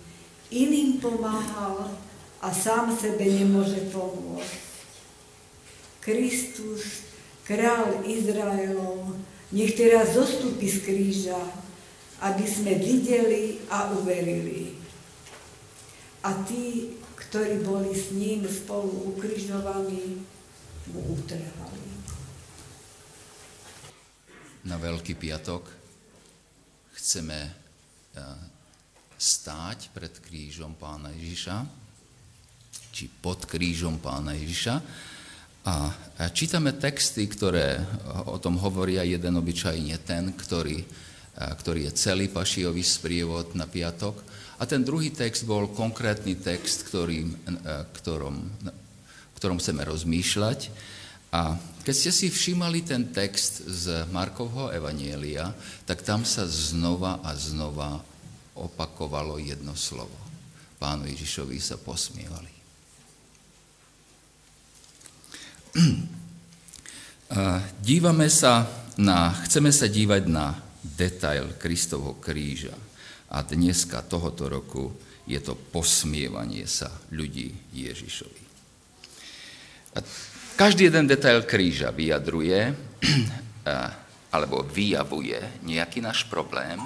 iným 0.49 1.03
pomáhal 1.03 1.93
a 2.41 2.49
sám 2.49 2.95
sebe 2.95 3.27
nemôže 3.27 3.91
pomôcť. 3.93 4.63
Kristus, 6.01 7.05
král 7.45 8.05
Izraelov, 8.05 9.17
nech 9.53 9.73
teraz 9.77 10.17
zostupí 10.17 10.69
z 10.69 10.79
kríža, 10.85 11.41
aby 12.25 12.45
sme 12.49 12.77
videli 12.77 13.61
a 13.69 13.93
uverili. 13.93 14.74
A 16.25 16.31
tí, 16.49 16.97
ktorí 17.15 17.61
boli 17.61 17.93
s 17.93 18.11
ním 18.17 18.49
spolu 18.49 19.13
ukrižovaní, 19.13 20.25
mu 20.89 21.01
utrhali. 21.13 21.85
Na 24.65 24.81
Veľký 24.81 25.13
piatok 25.21 25.69
chceme 26.97 27.39
eh, 27.45 27.53
stáť 29.21 29.93
pred 29.93 30.13
krížom 30.25 30.73
pána 30.77 31.13
Ježiša, 31.13 31.65
či 32.93 33.09
pod 33.09 33.45
krížom 33.45 34.01
pána 34.01 34.33
Ježiša 34.33 34.75
a 35.65 35.75
čítame 36.37 36.77
texty, 36.77 37.25
ktoré 37.25 37.81
o 38.29 38.37
tom 38.37 38.61
hovoria 38.61 39.01
jeden 39.01 39.41
obyčajne 39.41 39.97
ten, 40.05 40.37
ktorý, 40.37 40.85
ktorý 41.35 41.91
je 41.91 41.99
celý 41.99 42.31
pašiový 42.31 42.83
sprievod 42.87 43.59
na 43.59 43.67
piatok. 43.67 44.15
A 44.59 44.71
ten 44.71 44.87
druhý 44.87 45.11
text 45.11 45.43
bol 45.45 45.67
konkrétny 45.75 46.39
text, 46.39 46.87
ktorým, 46.87 47.35
ktorom, 47.99 48.39
ktorom 49.35 49.59
chceme 49.59 49.83
rozmýšľať. 49.83 50.71
A 51.35 51.59
keď 51.83 51.95
ste 51.95 52.15
si 52.15 52.27
všímali 52.31 52.87
ten 52.87 53.11
text 53.11 53.67
z 53.67 54.07
Markovho 54.15 54.71
Evanielia, 54.71 55.51
tak 55.85 56.07
tam 56.07 56.23
sa 56.23 56.47
znova 56.47 57.19
a 57.27 57.35
znova 57.35 57.99
opakovalo 58.55 59.43
jedno 59.43 59.75
slovo. 59.75 60.15
Pánu 60.79 61.11
Ježišovi 61.11 61.59
sa 61.59 61.75
posmievali. 61.75 62.55
Dívame 67.83 68.31
sa 68.31 68.71
na, 68.95 69.35
chceme 69.43 69.75
sa 69.75 69.91
dívať 69.91 70.31
na 70.31 70.55
detail 70.85 71.57
Kristovho 71.57 72.21
kríža. 72.21 72.77
A 73.33 73.41
dneska 73.43 74.05
tohoto 74.05 74.47
roku 74.53 74.93
je 75.25 75.41
to 75.41 75.57
posmievanie 75.57 76.69
sa 76.69 76.93
ľudí 77.11 77.51
Ježišovi. 77.73 78.45
Každý 80.55 80.93
jeden 80.93 81.09
detail 81.09 81.43
kríža 81.43 81.91
vyjadruje 81.91 82.77
alebo 84.35 84.63
vyjavuje 84.63 85.65
nejaký 85.65 86.05
náš 86.05 86.29
problém 86.29 86.79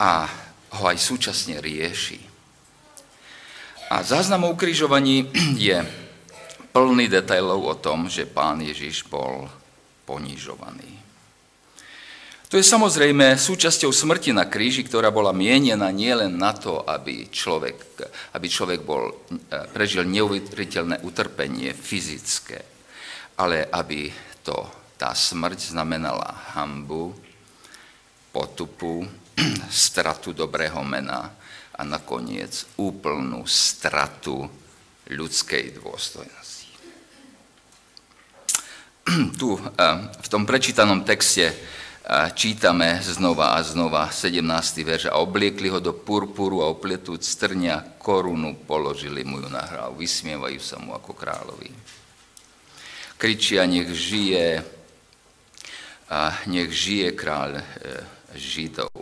a 0.00 0.26
ho 0.74 0.84
aj 0.90 0.98
súčasne 0.98 1.62
rieši. 1.62 2.18
A 3.92 4.02
záznam 4.02 4.48
o 4.48 4.56
ukrižovaní 4.56 5.30
je 5.68 5.78
plný 6.74 7.06
detailov 7.06 7.60
o 7.62 7.74
tom, 7.78 8.10
že 8.10 8.26
pán 8.26 8.58
Ježiš 8.64 9.06
bol 9.06 9.46
ponižovaný. 10.08 11.03
To 12.54 12.62
je 12.62 12.70
samozrejme 12.78 13.34
súčasťou 13.34 13.90
smrti 13.90 14.30
na 14.30 14.46
kríži, 14.46 14.86
ktorá 14.86 15.10
bola 15.10 15.34
mienená 15.34 15.90
nielen 15.90 16.38
na 16.38 16.54
to, 16.54 16.86
aby 16.86 17.26
človek, 17.26 17.98
aby 18.30 18.46
človek 18.46 18.78
bol, 18.78 19.10
e, 19.10 19.14
prežil 19.74 20.06
neuveriteľné 20.06 21.02
utrpenie 21.02 21.74
fyzické, 21.74 22.62
ale 23.42 23.66
aby 23.74 24.06
to, 24.46 24.70
tá 24.94 25.10
smrť 25.10 25.74
znamenala 25.74 26.54
hambu, 26.54 27.10
potupu, 28.30 29.02
stratu 29.66 30.30
dobrého 30.30 30.78
mena 30.86 31.34
a 31.74 31.82
nakoniec 31.82 32.70
úplnú 32.78 33.42
stratu 33.50 34.46
ľudskej 35.10 35.82
dôstojnosti. 35.82 36.70
tu 39.42 39.58
eh, 39.58 39.94
v 40.06 40.28
tom 40.30 40.46
prečítanom 40.46 41.02
texte 41.02 41.50
čítame 42.36 43.00
znova 43.00 43.56
a 43.56 43.64
znova 43.64 44.12
17. 44.12 44.44
verš 44.84 45.04
a 45.08 45.16
obliekli 45.24 45.72
ho 45.72 45.80
do 45.80 45.96
purpuru 45.96 46.60
a 46.60 46.68
opletúc 46.68 47.24
strňa 47.24 47.96
korunu 47.96 48.60
položili 48.68 49.24
mu 49.24 49.40
ju 49.40 49.48
na 49.48 49.64
hlavu. 49.64 50.04
Vysmievajú 50.04 50.60
sa 50.60 50.76
mu 50.76 50.92
ako 50.92 51.16
kráľovi. 51.16 51.72
Kričia, 53.16 53.64
nech 53.64 53.88
žije, 53.88 54.60
a 56.12 56.44
nech 56.44 56.68
žije 56.68 57.16
kráľ 57.16 57.50
eh, 57.56 57.64
Židov. 58.36 58.92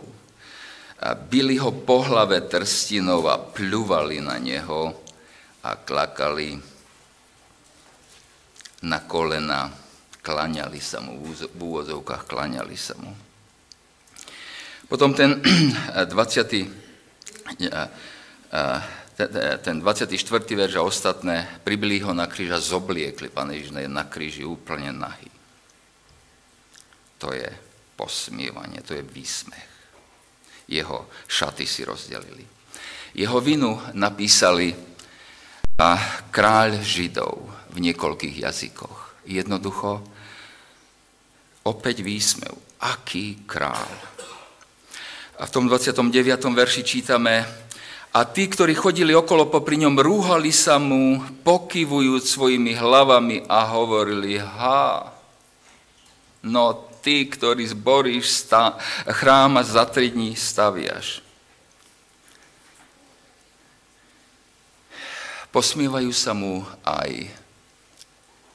A 1.03 1.19
byli 1.19 1.59
ho 1.59 1.75
po 1.83 2.07
hlave 2.07 2.39
trstinov 2.47 3.27
a 3.27 3.35
pľuvali 3.35 4.23
na 4.23 4.39
neho 4.39 4.95
a 5.59 5.75
klakali 5.75 6.55
na 8.87 9.03
kolena 9.03 9.82
klaňali 10.23 10.79
sa 10.79 11.03
mu, 11.03 11.19
v 11.19 11.59
úvodzovkách 11.59 12.23
klaňali 12.25 12.77
sa 12.79 12.95
mu. 12.95 13.11
Potom 14.87 15.11
ten 15.11 15.43
20. 16.07 16.15
ten 19.61 19.75
24. 19.77 20.15
verš 20.55 20.73
a 20.79 20.87
ostatné, 20.87 21.61
pribili 21.61 21.99
ho 22.01 22.15
na 22.15 22.25
kríž 22.25 22.55
a 22.55 22.59
zobliekli, 22.63 23.29
pán 23.29 23.51
Ježiš 23.51 23.75
na 23.91 24.07
kríži 24.07 24.47
úplne 24.47 24.95
nahý. 24.95 25.29
To 27.19 27.29
je 27.35 27.47
posmievanie, 27.99 28.81
to 28.81 28.95
je 28.95 29.03
výsmech. 29.03 29.69
Jeho 30.67 31.11
šaty 31.27 31.67
si 31.67 31.83
rozdelili. 31.83 32.47
Jeho 33.13 33.37
vinu 33.43 33.77
napísali 33.93 34.73
a 35.77 35.97
kráľ 36.31 36.81
Židov 36.81 37.33
v 37.73 37.77
niekoľkých 37.91 38.45
jazykoch. 38.45 39.02
Jednoducho, 39.23 40.03
opäť 41.63 42.03
výsmev. 42.03 42.55
Aký 42.83 43.43
kráľ? 43.47 43.87
A 45.39 45.47
v 45.47 45.53
tom 45.53 45.65
29. 45.65 46.11
verši 46.51 46.83
čítame, 46.83 47.47
a 48.13 48.29
tí, 48.29 48.45
ktorí 48.45 48.77
chodili 48.77 49.09
okolo 49.17 49.49
popri 49.49 49.81
ňom, 49.81 49.97
rúhali 49.97 50.53
sa 50.53 50.77
mu, 50.77 51.17
pokyvujúc 51.41 52.21
svojimi 52.21 52.77
hlavami 52.77 53.49
a 53.49 53.65
hovorili, 53.73 54.37
ha, 54.37 55.09
no 56.45 56.63
ty, 57.01 57.25
ktorý 57.25 57.65
zboríš 57.65 58.53
chrám 59.09 59.57
a 59.57 59.65
za 59.65 59.89
tri 59.89 60.13
dní 60.13 60.37
staviaš. 60.37 61.25
Posmievajú 65.49 66.13
sa 66.13 66.37
mu 66.37 66.61
aj 66.85 67.11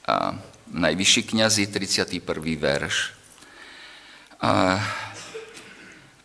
a, 0.07 0.39
najvyšší 0.71 1.21
kniazy, 1.23 1.67
31. 1.67 2.21
verš. 2.55 3.13
A, 4.39 4.79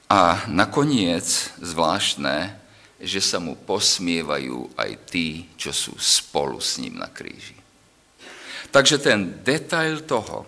a 0.09 0.21
nakoniec 0.47 1.51
zvláštne, 1.59 2.55
že 3.01 3.21
sa 3.21 3.43
mu 3.43 3.59
posmievajú 3.59 4.79
aj 4.79 4.91
tí, 5.11 5.51
čo 5.59 5.75
sú 5.75 5.99
spolu 5.99 6.63
s 6.63 6.79
ním 6.79 7.01
na 7.01 7.11
kríži. 7.11 7.57
Takže 8.71 8.99
ten 8.99 9.45
detail 9.45 10.03
toho, 10.03 10.47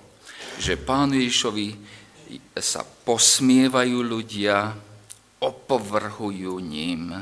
že 0.56 0.80
pánu 0.80 1.20
Ježišovi 1.20 1.68
sa 2.56 2.82
posmievajú 2.82 3.98
ľudia, 4.00 4.72
opovrhujú 5.42 6.56
ním, 6.58 7.12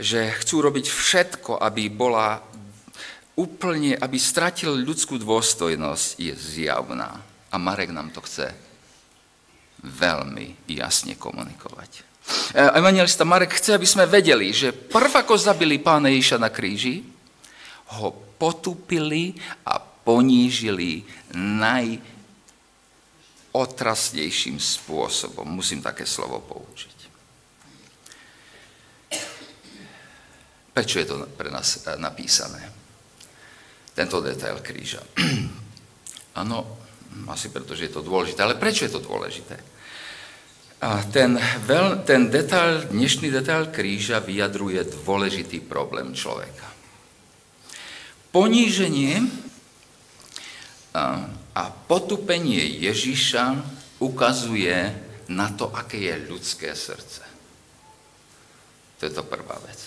že 0.00 0.32
chcú 0.42 0.66
robiť 0.66 0.86
všetko, 0.88 1.60
aby 1.60 1.92
bola 1.92 2.40
úplne, 3.36 3.96
aby 3.96 4.18
stratil 4.20 4.76
ľudskú 4.76 5.16
dôstojnosť, 5.16 6.20
je 6.20 6.32
zjavná. 6.36 7.20
A 7.52 7.56
Marek 7.60 7.92
nám 7.92 8.12
to 8.12 8.24
chce 8.24 8.52
veľmi 9.82 10.68
jasne 10.68 11.18
komunikovať. 11.18 11.90
E, 12.54 12.60
evangelista 12.78 13.26
Marek 13.26 13.58
chce, 13.58 13.74
aby 13.74 13.88
sme 13.88 14.06
vedeli, 14.06 14.54
že 14.54 14.72
prv 14.72 15.26
ako 15.26 15.34
zabili 15.36 15.82
pána 15.82 16.08
Ježiša 16.08 16.38
na 16.38 16.48
kríži, 16.48 17.02
ho 17.98 18.08
potupili 18.40 19.36
a 19.68 19.76
ponížili 19.78 21.04
najotrasnejším 23.52 24.56
spôsobom. 24.56 25.44
Musím 25.44 25.84
také 25.84 26.08
slovo 26.08 26.40
použiť. 26.40 26.98
Prečo 30.72 31.04
je 31.04 31.06
to 31.06 31.28
pre 31.36 31.52
nás 31.52 31.84
eh, 31.84 32.00
napísané? 32.00 32.81
Tento 33.92 34.24
detail 34.24 34.58
kríža. 34.64 35.04
Áno, 36.40 36.64
asi 37.28 37.52
preto, 37.52 37.76
že 37.76 37.92
je 37.92 37.94
to 38.00 38.06
dôležité. 38.06 38.40
Ale 38.40 38.56
prečo 38.56 38.88
je 38.88 38.92
to 38.96 39.04
dôležité? 39.04 39.60
A 40.82 40.98
ten, 41.14 41.38
veľ, 41.38 42.02
ten 42.02 42.26
detail, 42.26 42.90
dnešný 42.90 43.30
detail 43.30 43.70
kríža 43.70 44.18
vyjadruje 44.18 44.82
dôležitý 45.06 45.62
problém 45.62 46.10
človeka. 46.10 46.66
Poníženie 48.34 49.22
a, 50.96 51.30
a 51.54 51.62
potupenie 51.86 52.82
Ježiša 52.82 53.62
ukazuje 54.02 54.90
na 55.30 55.54
to, 55.54 55.70
aké 55.70 56.02
je 56.10 56.16
ľudské 56.26 56.74
srdce. 56.74 57.22
To 58.98 59.06
je 59.06 59.12
to 59.14 59.22
prvá 59.22 59.54
vec. 59.62 59.78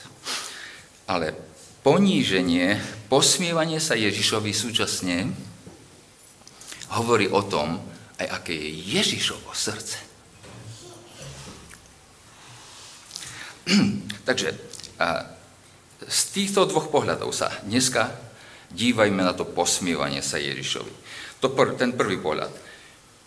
Ale 1.12 1.36
poníženie, 1.84 2.80
posmievanie 3.08 3.80
sa 3.80 3.94
Ježišovi 3.98 4.52
súčasne 4.54 5.30
hovorí 6.96 7.28
o 7.30 7.42
tom, 7.44 7.82
aj 8.22 8.28
aké 8.42 8.54
je 8.56 8.72
Ježišovo 8.96 9.52
srdce. 9.52 9.98
Takže 14.28 14.56
z 16.06 16.22
týchto 16.32 16.70
dvoch 16.70 16.94
pohľadov 16.94 17.34
sa 17.34 17.50
dneska 17.66 18.14
dívajme 18.72 19.22
na 19.26 19.34
to 19.34 19.46
posmievanie 19.46 20.22
sa 20.22 20.38
Ježišovi. 20.38 20.94
To 21.42 21.52
pr- 21.52 21.76
ten 21.76 21.94
prvý 21.94 22.22
pohľad. 22.22 22.52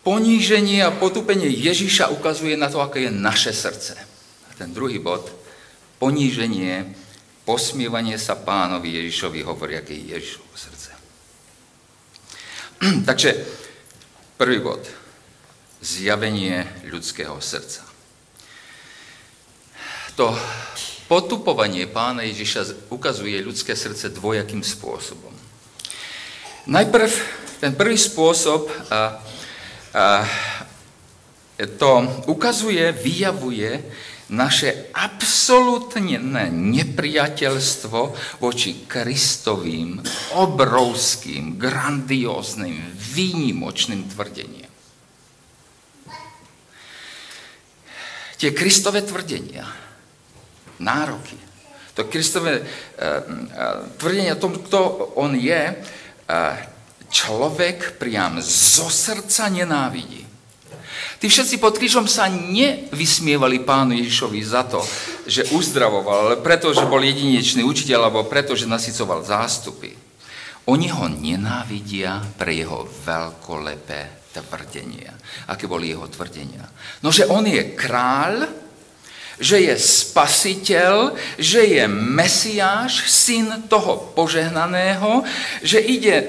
Poníženie 0.07 0.81
a 0.87 0.95
potupenie 0.95 1.51
Ježiša 1.51 2.09
ukazuje 2.15 2.57
na 2.57 2.73
to, 2.73 2.81
aké 2.81 3.11
je 3.11 3.13
naše 3.13 3.53
srdce. 3.53 3.99
A 4.49 4.51
ten 4.57 4.73
druhý 4.73 5.03
bod, 5.03 5.29
poníženie 6.01 6.95
posmievanie 7.49 8.21
sa 8.21 8.37
pánovi 8.37 9.01
Ježišovi 9.01 9.41
hovorí, 9.41 9.81
aké 9.81 9.97
je 9.97 10.13
Ježišovo 10.13 10.53
srdce. 10.53 10.91
Takže 13.09 13.31
prvý 14.37 14.61
bod. 14.61 14.85
Zjavenie 15.81 16.69
ľudského 16.93 17.41
srdca. 17.41 17.89
To 20.21 20.37
potupovanie 21.09 21.89
pána 21.89 22.27
Ježiša 22.29 22.93
ukazuje 22.93 23.41
ľudské 23.41 23.73
srdce 23.73 24.13
dvojakým 24.13 24.61
spôsobom. 24.61 25.33
Najprv 26.69 27.09
ten 27.65 27.73
prvý 27.73 27.97
spôsob 27.97 28.69
a, 28.93 29.23
a, 29.97 30.05
to 31.81 31.93
ukazuje, 32.29 32.93
vyjavuje 32.93 33.81
naše 34.29 34.93
absolútne 34.93 36.21
nepriateľstvo 36.53 37.99
voči 38.45 38.85
Kristovým 38.85 40.05
obrovským, 40.37 41.57
grandióznym, 41.57 42.93
výnimočným 42.93 44.05
tvrdeniam. 44.13 44.73
Tie 48.39 48.55
Kristové 48.55 49.03
tvrdenia, 49.03 49.67
nároky, 50.79 51.35
to 51.99 52.07
Kristové 52.07 52.63
uh, 52.63 52.63
uh, 52.63 53.91
tvrdenia 53.99 54.39
o 54.39 54.43
tom, 54.45 54.55
kto 54.63 54.79
on 55.19 55.35
je, 55.35 55.75
uh, 55.75 56.55
človek 57.11 57.99
priam 57.99 58.39
zo 58.39 58.87
srdca 58.87 59.51
nenávidí. 59.51 60.28
Tí 61.19 61.27
všetci 61.27 61.59
pod 61.59 61.75
krížom 61.75 62.07
sa 62.07 62.31
nevysmievali 62.31 63.67
pánu 63.67 63.99
Ježišovi 63.99 64.39
za 64.39 64.63
to, 64.63 64.79
že 65.27 65.51
uzdravoval, 65.51 66.31
ale 66.31 66.37
preto, 66.39 66.71
že 66.71 66.87
bol 66.87 67.03
jedinečný 67.03 67.67
učiteľ, 67.67 68.07
alebo 68.07 68.31
preto, 68.31 68.55
že 68.55 68.71
nasycoval 68.71 69.27
zástupy. 69.27 69.99
Oni 70.71 70.87
ho 70.87 71.11
nenávidia 71.11 72.23
pre 72.39 72.55
jeho 72.55 72.87
veľkolepé 72.87 74.31
tvrdenia. 74.31 75.11
Aké 75.51 75.67
boli 75.67 75.91
jeho 75.91 76.07
tvrdenia? 76.07 76.63
No, 77.03 77.11
že 77.11 77.27
on 77.27 77.43
je 77.51 77.75
kráľ, 77.75 78.68
že 79.39 79.63
je 79.63 79.75
spasiteľ, 79.79 81.15
že 81.39 81.63
je 81.63 81.85
Mesiáš, 81.87 83.07
syn 83.07 83.71
toho 83.71 84.11
požehnaného, 84.19 85.23
že 85.63 85.79
ide 85.79 86.17
e, 86.19 86.27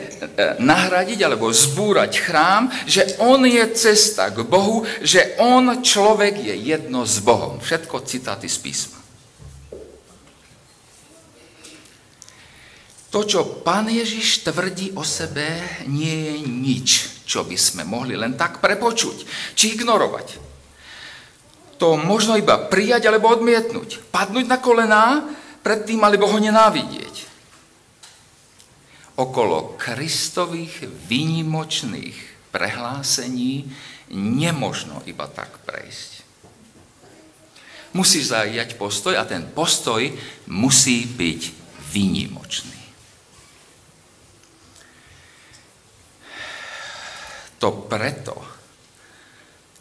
nahradiť 0.62 1.19
alebo 1.26 1.50
zbúrať 1.50 2.22
chrám, 2.22 2.69
že 2.86 3.17
on 3.17 3.41
je 3.50 3.65
cesta 3.74 4.30
k 4.30 4.45
Bohu, 4.45 4.86
že 5.02 5.36
on, 5.41 5.82
človek, 5.82 6.38
je 6.38 6.56
jedno 6.56 7.04
s 7.04 7.17
Bohom. 7.19 7.58
Všetko 7.58 8.06
citáty 8.06 8.45
z 8.45 8.58
písma. 8.62 8.98
To, 13.10 13.26
čo 13.26 13.65
pán 13.65 13.89
Ježiš 13.89 14.45
tvrdí 14.45 14.93
o 14.93 15.02
sebe, 15.02 15.50
nie 15.89 16.30
je 16.30 16.36
nič, 16.45 16.89
čo 17.26 17.41
by 17.41 17.58
sme 17.58 17.82
mohli 17.82 18.13
len 18.13 18.38
tak 18.38 18.62
prepočuť, 18.62 19.26
či 19.58 19.74
ignorovať 19.74 20.49
to 21.80 21.96
možno 21.96 22.36
iba 22.36 22.60
prijať 22.60 23.08
alebo 23.08 23.32
odmietnúť. 23.32 24.12
Padnúť 24.12 24.46
na 24.52 24.60
kolená 24.60 25.24
pred 25.63 25.88
tým, 25.88 26.04
alebo 26.04 26.28
ho 26.28 26.36
nenávidieť. 26.36 27.26
Okolo 29.15 29.80
Kristových 29.80 30.88
výnimočných 31.08 32.52
prehlásení 32.52 33.68
nemožno 34.12 35.04
iba 35.08 35.28
tak 35.32 35.60
prejsť. 35.63 36.12
Musíš 37.96 38.36
zaujať 38.36 38.78
postoj 38.78 39.18
a 39.18 39.26
ten 39.26 39.48
postoj 39.50 40.04
musí 40.52 41.08
byť 41.10 41.42
výnimočný. 41.89 42.80
To 47.60 47.76
preto 47.92 48.59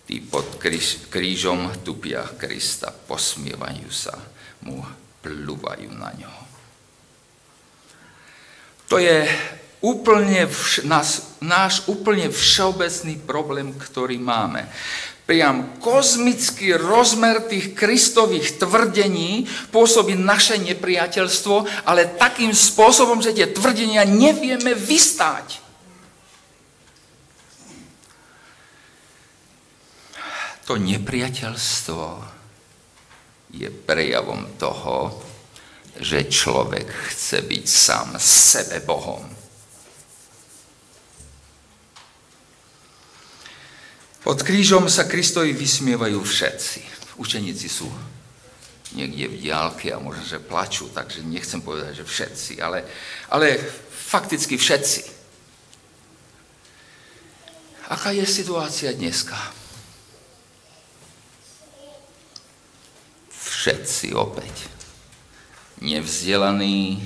tí 0.09 0.25
pod 0.25 0.57
kríž, 0.57 1.13
krížom 1.13 1.69
tupia 1.85 2.25
Krista, 2.41 2.89
posmievajú 2.89 3.93
sa 3.93 4.17
mu, 4.65 4.81
plúvajú 5.21 5.93
na 5.93 6.11
ňo. 6.17 6.33
To 8.89 8.97
je 8.97 9.29
úplne 9.85 10.49
vš- 10.49 10.89
nás, 10.89 11.37
náš 11.45 11.85
úplne 11.93 12.33
všeobecný 12.33 13.21
problém, 13.29 13.77
ktorý 13.77 14.17
máme 14.17 14.65
priam 15.29 15.77
kozmický 15.85 16.73
rozmer 16.81 17.45
tých 17.45 17.77
kristových 17.77 18.57
tvrdení 18.65 19.45
pôsobí 19.69 20.17
naše 20.17 20.57
nepriateľstvo, 20.57 21.85
ale 21.85 22.17
takým 22.17 22.57
spôsobom, 22.57 23.21
že 23.21 23.37
tie 23.37 23.45
tvrdenia 23.45 24.09
nevieme 24.09 24.73
vystáť. 24.73 25.68
To 30.69 30.77
nepriateľstvo 30.77 32.05
je 33.57 33.73
prejavom 33.73 34.45
toho, 34.61 35.17
že 35.97 36.29
človek 36.29 36.85
chce 37.09 37.41
byť 37.41 37.65
sám 37.65 38.09
sebe 38.21 38.85
Bohom. 38.85 39.25
Pod 44.21 44.45
krížom 44.45 44.93
sa 44.93 45.09
Kristovi 45.09 45.57
vysmievajú 45.57 46.21
všetci. 46.21 46.81
Učeníci 47.17 47.69
sú 47.73 47.89
niekde 48.93 49.25
v 49.33 49.41
diálke 49.49 49.89
a 49.89 50.05
možno, 50.05 50.21
že 50.21 50.37
plačú, 50.37 50.93
takže 50.93 51.25
nechcem 51.25 51.65
povedať, 51.65 52.05
že 52.05 52.05
všetci, 52.05 52.61
ale, 52.61 52.85
ale 53.33 53.57
fakticky 53.89 54.61
všetci. 54.61 55.17
Aká 57.89 58.13
je 58.13 58.29
situácia 58.29 58.93
dneska? 58.93 59.58
Všetci 63.59 64.15
opäť. 64.15 64.71
Nevzdelaní, 65.83 67.03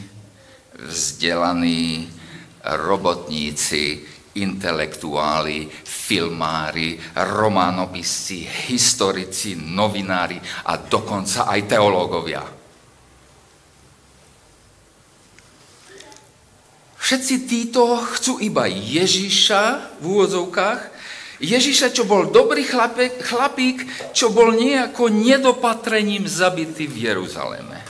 vzdelaní, 0.76 2.12
robotníci, 2.60 4.04
intelektuáli, 4.36 5.72
filmári, 5.80 7.00
románopisci, 7.16 8.44
historici, 8.68 9.56
novinári 9.56 10.36
a 10.68 10.76
dokonca 10.76 11.48
aj 11.48 11.60
teológovia. 11.72 12.44
Všetci 17.00 17.34
títo 17.48 17.96
chcú 17.96 18.44
iba 18.44 18.68
Ježiša 18.68 19.96
v 20.00 20.04
úvodzovkách, 20.04 20.91
Ježiša, 21.42 21.90
čo 21.90 22.06
bol 22.06 22.30
dobrý 22.30 22.62
chlapík, 22.62 23.18
chlapík, 23.18 23.78
čo 24.14 24.30
bol 24.30 24.54
nejako 24.54 25.10
nedopatrením 25.10 26.30
zabitý 26.30 26.86
v 26.86 27.10
Jeruzaleme. 27.10 27.82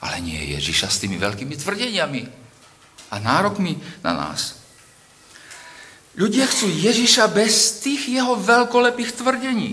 Ale 0.00 0.16
nie 0.24 0.56
Ježiša 0.56 0.88
s 0.88 1.00
tými 1.04 1.20
veľkými 1.20 1.52
tvrdeniami 1.52 2.22
a 3.12 3.14
nárokmi 3.20 3.76
na 4.00 4.16
nás. 4.16 4.64
Ľudia 6.16 6.48
chcú 6.48 6.72
Ježiša 6.72 7.28
bez 7.28 7.84
tých 7.84 8.08
jeho 8.16 8.36
veľkolepých 8.40 9.12
tvrdení. 9.12 9.72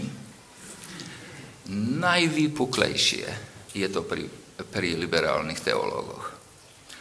Najvýpuklejšie 1.99 3.27
je 3.71 3.87
to 3.87 4.03
pri, 4.03 4.27
pri 4.67 4.99
liberálnych 4.99 5.63
teológoch. 5.63 6.35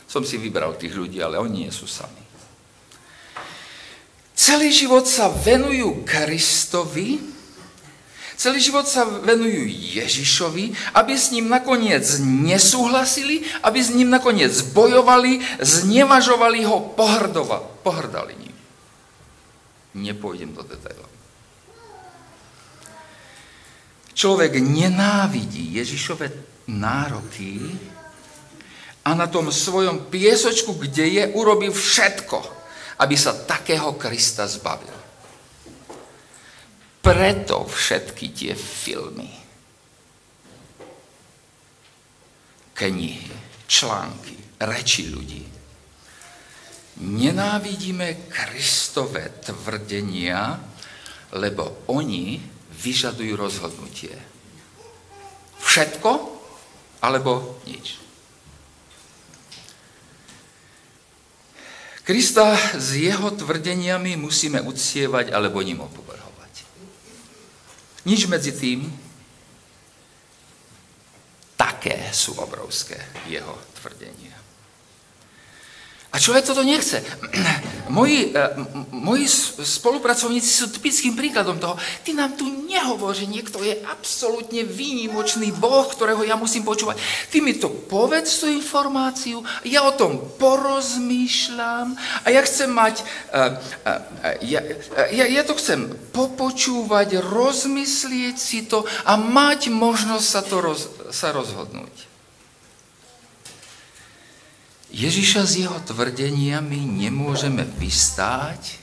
Som 0.07 0.23
si 0.23 0.39
vybral 0.39 0.79
tých 0.79 0.95
ľudí, 0.95 1.19
ale 1.19 1.43
oni 1.43 1.67
nie 1.67 1.73
sú 1.75 1.91
sami. 1.91 2.28
Celý 4.39 4.71
život 4.71 5.03
sa 5.03 5.27
venujú 5.27 6.07
Kristovi, 6.07 7.19
celý 8.39 8.63
život 8.63 8.87
sa 8.87 9.03
venujú 9.03 9.67
Ježišovi, 9.99 10.95
aby 10.95 11.13
s 11.19 11.35
ním 11.35 11.51
nakoniec 11.51 12.07
nesúhlasili, 12.23 13.43
aby 13.67 13.83
s 13.83 13.91
ním 13.91 14.15
nakoniec 14.15 14.55
bojovali, 14.71 15.43
znevažovali 15.59 16.63
ho, 16.71 16.95
pohrdali 17.83 18.39
ním. 18.39 18.55
Nepôjdem 20.07 20.55
do 20.55 20.63
detailov. 20.63 21.11
Človek 24.15 24.55
nenávidí 24.63 25.83
Ježišove 25.83 26.31
nároky 26.71 27.75
a 29.03 29.19
na 29.19 29.27
tom 29.27 29.51
svojom 29.51 30.07
piesočku, 30.07 30.79
kde 30.79 31.07
je, 31.11 31.25
urobí 31.35 31.75
všetko, 31.75 32.58
aby 32.99 33.17
sa 33.17 33.35
takého 33.35 33.95
Krista 33.95 34.47
zbavil. 34.47 34.97
Preto 36.99 37.65
všetky 37.65 38.27
tie 38.35 38.53
filmy, 38.59 39.31
knihy, 42.75 43.33
články, 43.71 44.37
reči 44.61 45.09
ľudí, 45.09 45.59
Nenávidíme 46.99 48.27
Kristové 48.27 49.31
tvrdenia, 49.39 50.59
lebo 51.39 51.87
oni 51.95 52.43
vyžadujú 52.75 53.39
rozhodnutie. 53.39 54.19
Všetko 55.63 56.11
alebo 56.99 57.63
nič. 57.71 58.08
Krista 62.09 62.57
s 62.73 62.97
jeho 62.97 63.29
tvrdeniami 63.37 64.17
musíme 64.17 64.65
uctievať 64.65 65.29
alebo 65.29 65.61
ním 65.61 65.85
opovrhovať. 65.85 66.65
Nič 68.09 68.25
medzi 68.33 68.57
tým. 68.57 68.89
Také 71.53 72.09
sú 72.17 72.33
obrovské 72.41 72.97
jeho 73.29 73.53
tvrdenia. 73.77 74.33
A 76.09 76.17
človek 76.17 76.49
toto 76.49 76.65
nechce. 76.65 77.05
Moji, 77.89 78.37
e, 78.37 78.49
moji 78.93 79.25
spolupracovníci 79.65 80.53
sú 80.53 80.69
typickým 80.69 81.17
príkladom 81.17 81.57
toho. 81.57 81.81
Ty 82.05 82.21
nám 82.21 82.37
tu 82.37 82.45
nehovor, 82.69 83.17
že 83.17 83.25
niekto 83.25 83.65
je 83.65 83.81
absolútne 83.89 84.61
výnimočný 84.61 85.57
Boh, 85.57 85.89
ktorého 85.89 86.21
ja 86.21 86.37
musím 86.37 86.69
počúvať. 86.69 87.01
Ty 87.33 87.41
mi 87.41 87.57
to 87.57 87.73
povedz 87.73 88.45
tú 88.45 88.47
informáciu, 88.53 89.41
ja 89.65 89.89
o 89.89 89.97
tom 89.97 90.21
porozmýšľam 90.37 91.97
a 91.97 92.27
ja 92.29 92.45
chcem 92.45 92.69
mať, 92.69 93.01
e, 93.01 93.05
e, 93.89 93.93
ja, 94.53 94.61
ja, 95.09 95.25
ja 95.25 95.43
to 95.49 95.57
chcem 95.57 95.89
popočúvať, 96.13 97.25
rozmyslieť 97.25 98.37
si 98.37 98.69
to 98.69 98.85
a 99.09 99.17
mať 99.17 99.73
možnosť 99.73 100.27
sa, 100.29 100.41
to 100.45 100.61
roz, 100.61 100.93
sa 101.09 101.33
rozhodnúť. 101.33 102.08
Ježiša 104.89 105.43
s 105.45 105.53
jeho 105.61 105.79
tvrdeniami 105.85 106.81
nemôžeme 106.81 107.61
vystáť, 107.77 108.81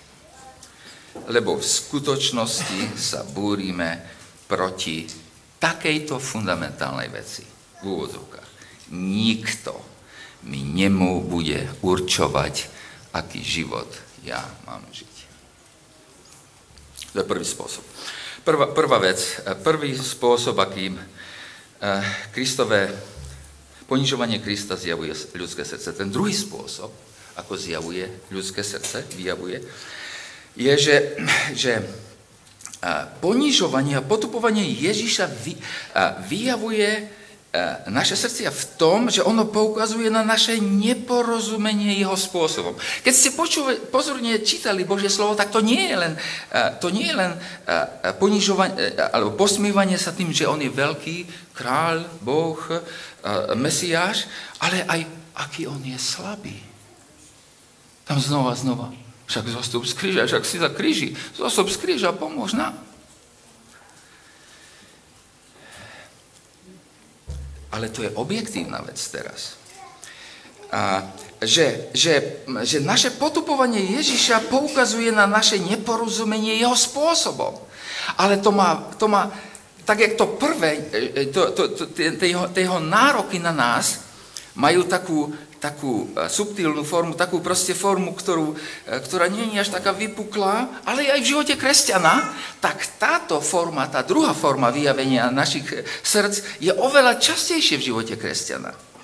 lebo 1.25 1.57
v 1.57 1.65
skutočnosti 1.65 2.93
sa 2.93 3.25
búrime 3.25 4.05
proti 4.45 5.09
takejto 5.57 6.21
fundamentálnej 6.21 7.09
veci 7.09 7.41
v 7.81 7.83
úvodzovkách. 7.89 8.49
Nikto 8.93 9.73
mi 10.45 10.61
nemô 10.61 11.25
bude 11.25 11.65
určovať, 11.81 12.69
aký 13.17 13.41
život 13.41 13.89
ja 14.21 14.45
mám 14.69 14.85
žiť. 14.93 15.15
To 17.17 17.23
je 17.23 17.25
prvý 17.25 17.47
spôsob. 17.47 17.81
Prvá, 18.45 18.69
prvá 18.69 19.01
vec, 19.01 19.41
prvý 19.65 19.97
spôsob, 19.97 20.61
akým 20.61 21.01
eh, 21.01 21.05
Kristové 22.29 22.93
Ponižovanie 23.85 24.41
Krista 24.41 24.73
zjavuje 24.73 25.13
ľudské 25.37 25.61
srdce. 25.61 25.93
Ten 25.93 26.09
druhý 26.09 26.33
spôsob, 26.33 26.89
ako 27.37 27.53
zjavuje 27.53 28.09
ľudské 28.33 28.65
srdce, 28.65 29.05
vyjavuje, 29.13 29.61
je, 30.55 30.73
že, 30.79 30.95
že 31.53 31.71
ponižovanie 33.21 33.99
a 33.99 34.05
potupovanie 34.05 34.65
Ježiša 34.65 35.25
vyjavuje 36.25 37.11
naše 37.87 38.15
srdcia 38.19 38.51
v 38.51 38.63
tom, 38.75 39.07
že 39.07 39.23
ono 39.23 39.47
poukazuje 39.47 40.11
na 40.11 40.27
naše 40.27 40.59
neporozumenie 41.05 42.01
jeho 42.01 42.17
spôsobom. 42.17 42.73
Keď 43.05 43.13
ste 43.13 43.37
počúve, 43.37 43.77
pozorne 43.93 44.41
čítali 44.41 44.81
Božie 44.89 45.13
slovo, 45.13 45.37
tak 45.37 45.53
to 45.53 45.61
nie 45.61 45.93
je 45.93 45.95
len, 46.01 46.13
to 46.81 46.89
nie 46.89 47.13
je 47.13 47.15
len 47.15 47.37
ponižovanie, 48.17 48.97
alebo 49.13 49.37
posmievanie 49.37 50.01
sa 50.01 50.09
tým, 50.17 50.33
že 50.33 50.49
on 50.49 50.57
je 50.57 50.73
veľký 50.73 51.29
kráľ, 51.53 52.09
Boh, 52.25 52.57
Mesiáš, 53.53 54.25
ale 54.57 54.81
aj 54.89 55.05
aký 55.45 55.69
on 55.69 55.85
je 55.85 55.93
slabý. 56.01 56.57
Tam 58.09 58.17
znova, 58.17 58.57
znova. 58.57 58.89
Však 59.29 59.45
zostup 59.53 59.85
z 59.85 59.93
kríža, 59.93 60.25
však 60.25 60.43
si 60.45 60.57
za 60.57 60.73
kríži. 60.73 61.13
Zostup 61.37 61.69
z 61.69 61.77
kríža, 61.77 62.17
pomôž 62.17 62.57
nám. 62.57 62.73
Ale 67.69 67.93
to 67.93 68.01
je 68.01 68.09
objektívna 68.17 68.81
vec 68.81 68.97
teraz. 69.13 69.61
A, 70.75 71.07
že, 71.39 71.87
že, 71.95 72.43
že 72.67 72.83
naše 72.83 73.15
potupovanie 73.15 73.95
Ježiša 73.95 74.51
poukazuje 74.51 75.15
na 75.15 75.23
naše 75.23 75.55
neporozumenie 75.63 76.59
jeho 76.59 76.75
spôsobom. 76.75 77.55
Ale 78.19 78.43
to 78.43 78.51
má, 78.51 78.91
to 78.99 79.07
má 79.07 79.31
tak 79.85 79.99
jak 80.01 80.13
to 80.17 80.25
prvé, 80.25 80.89
e, 80.91 80.97
e, 81.13 81.25
to, 81.29 81.53
to, 81.53 81.63
to, 81.69 81.83
tie, 81.93 82.11
jeho, 82.17 82.49
tie 82.49 82.65
nároky 82.65 83.37
na 83.37 83.53
nás 83.53 84.01
majú 84.57 84.89
takú, 84.89 85.29
takú 85.61 86.09
e, 86.17 86.25
subtilnú 86.25 86.81
formu, 86.81 87.13
takú 87.13 87.37
proste 87.39 87.77
formu, 87.77 88.17
ktorú, 88.17 88.57
ktorá 88.89 89.29
nie 89.29 89.53
je 89.53 89.61
až 89.61 89.69
taká 89.77 89.93
vypuklá, 89.93 90.81
ale 90.89 91.05
aj 91.05 91.21
v 91.21 91.29
živote 91.37 91.53
kresťana, 91.53 92.33
tak 92.57 92.97
táto 92.97 93.37
forma, 93.45 93.85
tá 93.85 94.01
druhá 94.01 94.33
forma 94.33 94.73
vyjavenia 94.73 95.29
našich 95.29 95.69
srdc 96.01 96.65
je 96.65 96.73
oveľa 96.73 97.21
častejšie 97.21 97.77
v 97.77 97.85
živote 97.93 98.17
kresťana. 98.17 98.94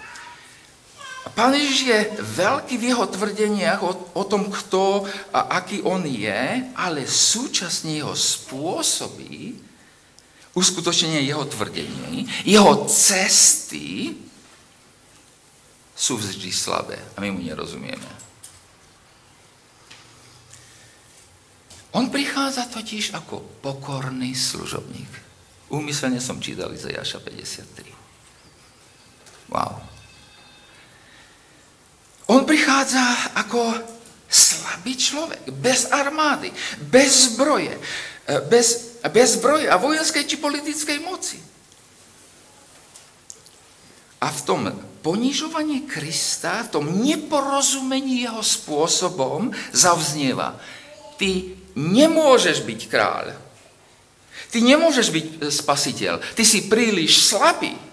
Pán 1.22 1.54
Ježiš 1.54 1.82
je 1.86 2.00
veľký 2.18 2.82
v 2.82 2.88
jeho 2.92 3.06
tvrdeniach 3.06 3.86
o, 3.86 3.94
o 4.18 4.24
tom, 4.26 4.50
kto 4.50 5.06
a 5.30 5.62
aký 5.62 5.86
on 5.86 6.02
je, 6.02 6.66
ale 6.74 7.06
súčasne 7.06 8.02
jeho 8.02 8.18
spôsoby 8.18 9.54
uskutočnenie 10.52 11.24
jeho 11.24 11.46
tvrdení, 11.48 12.28
jeho 12.44 12.84
cesty 12.90 14.18
sú 15.96 16.18
vždy 16.18 16.52
slabé 16.52 17.00
a 17.16 17.22
my 17.22 17.32
mu 17.32 17.40
nerozumieme. 17.40 18.12
On 21.92 22.08
prichádza 22.08 22.72
totiž 22.72 23.12
ako 23.14 23.44
pokorný 23.60 24.32
služobník. 24.32 25.12
Úmyselne 25.72 26.24
som 26.24 26.40
čítal 26.40 26.72
Izajaša 26.72 27.20
53. 27.20 29.52
Wow. 29.52 29.91
On 32.32 32.48
prichádza 32.48 33.36
ako 33.36 33.60
slabý 34.32 34.96
človek, 34.96 35.52
bez 35.52 35.92
armády, 35.92 36.48
bez 36.80 37.36
zbroje, 37.36 37.76
e, 37.76 38.40
bez, 38.48 38.96
bez 39.12 39.36
zbroje 39.36 39.68
a 39.68 39.76
vojenskej 39.76 40.24
či 40.24 40.40
politickej 40.40 41.00
moci. 41.04 41.36
A 44.24 44.32
v 44.32 44.40
tom 44.48 44.62
ponižovaní 45.04 45.84
Krista, 45.84 46.64
v 46.64 46.72
tom 46.80 46.86
neporozumení 47.04 48.24
jeho 48.24 48.40
spôsobom 48.40 49.52
zavznieva. 49.76 50.56
Ty 51.20 51.58
nemôžeš 51.76 52.64
byť 52.64 52.82
kráľ. 52.88 53.36
Ty 54.54 54.58
nemôžeš 54.64 55.08
byť 55.12 55.26
spasiteľ. 55.52 56.22
Ty 56.38 56.44
si 56.48 56.72
príliš 56.72 57.28
slabý. 57.28 57.91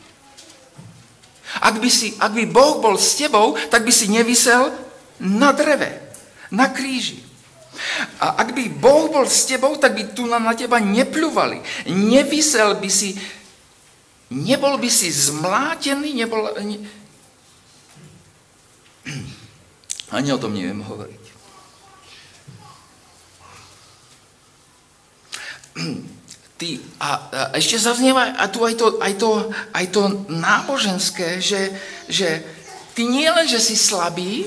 Ak 1.58 1.80
by, 1.82 1.90
si, 1.90 2.14
ak 2.18 2.32
by 2.34 2.44
Boh 2.46 2.78
bol 2.78 2.94
s 2.98 3.18
tebou, 3.18 3.58
tak 3.70 3.82
by 3.82 3.92
si 3.92 4.06
nevysel 4.10 4.70
na 5.18 5.50
dreve, 5.52 5.90
na 6.54 6.70
kríži. 6.70 7.22
A 8.18 8.42
ak 8.42 8.54
by 8.54 8.68
Boh 8.78 9.10
bol 9.10 9.26
s 9.26 9.46
tebou, 9.46 9.78
tak 9.78 9.94
by 9.94 10.02
tu 10.14 10.26
na 10.26 10.38
teba 10.54 10.82
nepľuvali. 10.82 11.88
Nevysel 11.94 12.74
by 12.78 12.90
si, 12.90 13.14
nebol 14.30 14.78
by 14.78 14.90
si 14.90 15.10
zmlátený, 15.10 16.14
nebol... 16.14 16.50
Ne... 16.58 16.78
Ani 20.16 20.32
o 20.34 20.38
tom 20.38 20.54
neviem 20.54 20.82
hovoriť. 20.82 21.22
Ty, 26.58 26.74
a, 26.98 27.08
a 27.30 27.42
ešte 27.54 27.78
zaznieva 27.78 28.34
a 28.34 28.50
tu 28.50 28.66
aj 28.66 28.74
to, 28.74 28.98
aj 28.98 29.14
to, 29.14 29.30
aj 29.70 29.86
to 29.94 30.02
náboženské, 30.26 31.38
že, 31.38 31.70
že 32.10 32.42
ty 32.98 33.06
nie 33.06 33.30
len, 33.30 33.46
že 33.46 33.62
si 33.62 33.78
slabý, 33.78 34.42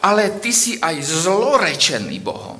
ale 0.00 0.32
ty 0.40 0.48
si 0.48 0.80
aj 0.80 0.96
zlorečený 1.04 2.16
Bohom. 2.24 2.56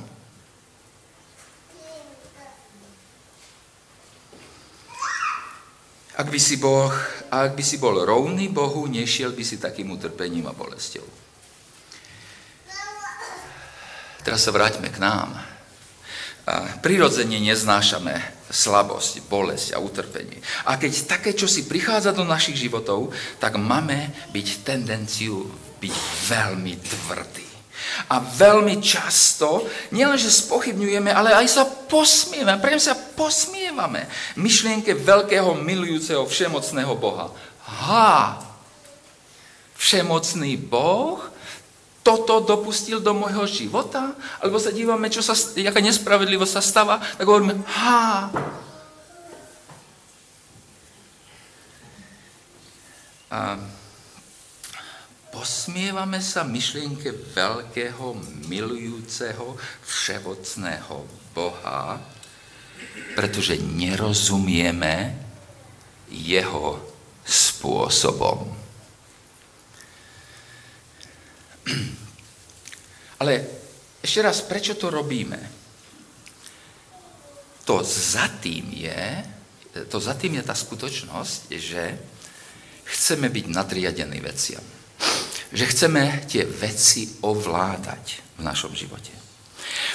Ak 6.13 6.29
by 6.29 6.37
si, 6.37 6.61
boh, 6.61 6.93
ak 7.33 7.57
by 7.57 7.65
si 7.65 7.81
bol 7.81 7.97
rovný 7.97 8.53
Bohu, 8.53 8.85
nešiel 8.85 9.33
by 9.33 9.41
si 9.41 9.57
takým 9.57 9.89
utrpením 9.97 10.45
a 10.47 10.53
bolesťou. 10.53 11.09
Teraz 14.21 14.45
sa 14.45 14.53
vráťme 14.53 14.93
k 14.93 15.01
nám. 15.01 15.52
Prirodzene 16.83 17.39
neznášame 17.39 18.19
slabosť, 18.51 19.25
bolesť 19.31 19.69
a 19.73 19.79
utrpenie. 19.79 20.43
A 20.67 20.75
keď 20.77 20.93
také, 21.07 21.31
čo 21.33 21.47
si 21.47 21.71
prichádza 21.71 22.11
do 22.13 22.27
našich 22.27 22.59
životov, 22.59 23.15
tak 23.39 23.57
máme 23.57 24.11
byť 24.35 24.47
tendenciu 24.67 25.47
byť 25.79 25.95
veľmi 26.31 26.75
tvrdý. 26.79 27.49
A 28.15 28.23
veľmi 28.23 28.79
často, 28.79 29.67
nielenže 29.91 30.31
spochybňujeme, 30.31 31.11
ale 31.11 31.35
aj 31.35 31.47
sa 31.51 31.65
posmievame, 31.67 32.63
prejme 32.63 32.79
sa 32.79 32.95
posmievame 32.95 34.07
myšlienke 34.39 34.95
veľkého, 34.95 35.59
milujúceho, 35.59 36.23
všemocného 36.23 36.95
Boha. 36.95 37.35
Ha! 37.87 38.39
Všemocný 39.75 40.55
Boh 40.63 41.32
toto 42.03 42.43
dopustil 42.43 42.99
do 42.99 43.15
môjho 43.15 43.47
života? 43.47 44.15
Alebo 44.43 44.59
sa 44.59 44.75
dívame, 44.75 45.07
čo 45.09 45.23
sa, 45.23 45.39
jaká 45.55 45.79
nespravedlivosť 45.79 46.53
sa 46.53 46.63
stáva, 46.63 46.99
tak 46.99 47.27
hovoríme, 47.27 47.63
ha. 47.63 48.29
A 53.33 53.57
posmievame 55.33 56.21
sa 56.21 56.45
myšlienke 56.45 57.33
veľkého, 57.33 58.13
milujúceho, 58.45 59.57
vševocného 59.81 61.09
Boha, 61.33 61.97
pretože 63.17 63.57
nerozumieme 63.57 65.17
jeho 66.13 66.77
spôsobom. 67.25 68.62
Ale 73.23 73.33
ešte 74.03 74.21
raz, 74.23 74.43
prečo 74.43 74.75
to 74.75 74.91
robíme? 74.91 75.39
To 77.63 77.87
za 77.87 78.27
tým 78.43 78.75
je, 78.75 79.03
to 79.87 80.03
za 80.03 80.19
tým 80.19 80.43
je 80.43 80.45
tá 80.45 80.55
skutočnosť, 80.59 81.43
že 81.55 81.83
chceme 82.83 83.31
byť 83.31 83.47
nadriadení 83.47 84.19
veciam. 84.19 84.63
Že 85.55 85.65
chceme 85.71 86.03
tie 86.27 86.43
veci 86.43 87.23
ovládať 87.23 88.37
v 88.39 88.43
našom 88.43 88.75
živote. 88.75 89.15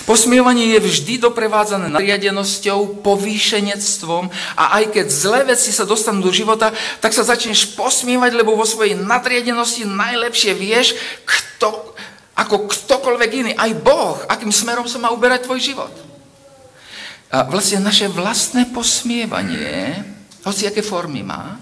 Posmievanie 0.06 0.78
je 0.78 0.86
vždy 0.86 1.14
doprevádzané 1.26 1.90
nadriadenosťou, 1.90 3.02
povýšenectvom 3.02 4.30
a 4.54 4.64
aj 4.78 4.94
keď 4.94 5.08
zlé 5.10 5.40
veci 5.50 5.74
sa 5.74 5.90
dostanú 5.90 6.22
do 6.22 6.30
života, 6.30 6.70
tak 7.02 7.18
sa 7.18 7.26
začneš 7.26 7.74
posmievať, 7.74 8.38
lebo 8.38 8.54
vo 8.54 8.68
svojej 8.68 8.94
nadriadenosti 8.94 9.90
najlepšie 9.90 10.54
vieš, 10.54 10.94
kto, 11.26 11.98
ako 12.38 12.70
ktokoľvek 12.70 13.30
iný, 13.34 13.52
aj 13.58 13.72
Boh, 13.82 14.22
akým 14.30 14.54
smerom 14.54 14.86
sa 14.86 15.02
má 15.02 15.10
uberať 15.10 15.50
tvoj 15.50 15.60
život. 15.64 15.94
A 17.34 17.44
vlastne 17.50 17.82
naše 17.82 18.06
vlastné 18.08 18.70
posmievanie, 18.72 20.06
hoci 20.46 20.70
aké 20.70 20.80
formy 20.86 21.26
má, 21.26 21.60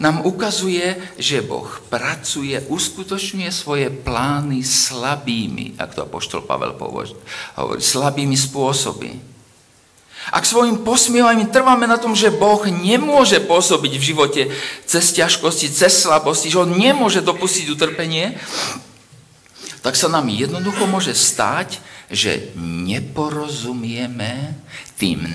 nám 0.00 0.24
ukazuje, 0.24 0.96
že 1.20 1.44
Boh 1.44 1.68
pracuje, 1.92 2.56
uskutočňuje 2.68 3.50
svoje 3.52 3.86
plány 3.92 4.64
slabými, 4.64 5.76
ak 5.76 5.96
to 5.96 6.08
apoštol 6.08 6.44
Pavel 6.44 6.76
hovorí, 6.78 7.12
slabými 7.82 8.38
spôsoby. 8.38 9.32
Ak 10.30 10.46
svojim 10.46 10.86
posmievaním 10.86 11.50
trváme 11.50 11.90
na 11.90 11.98
tom, 11.98 12.14
že 12.14 12.30
Boh 12.30 12.62
nemôže 12.70 13.42
pôsobiť 13.42 13.92
v 13.98 14.06
živote 14.06 14.42
cez 14.86 15.10
ťažkosti, 15.18 15.74
cez 15.74 15.98
slabosti, 15.98 16.46
že 16.46 16.62
On 16.62 16.70
nemôže 16.70 17.18
dopustiť 17.18 17.66
utrpenie, 17.74 18.38
tak 19.82 19.98
sa 19.98 20.06
nám 20.06 20.30
jednoducho 20.30 20.86
môže 20.86 21.10
stať, 21.10 21.82
že 22.06 22.54
neporozumieme 22.54 24.54
tým 24.94 25.26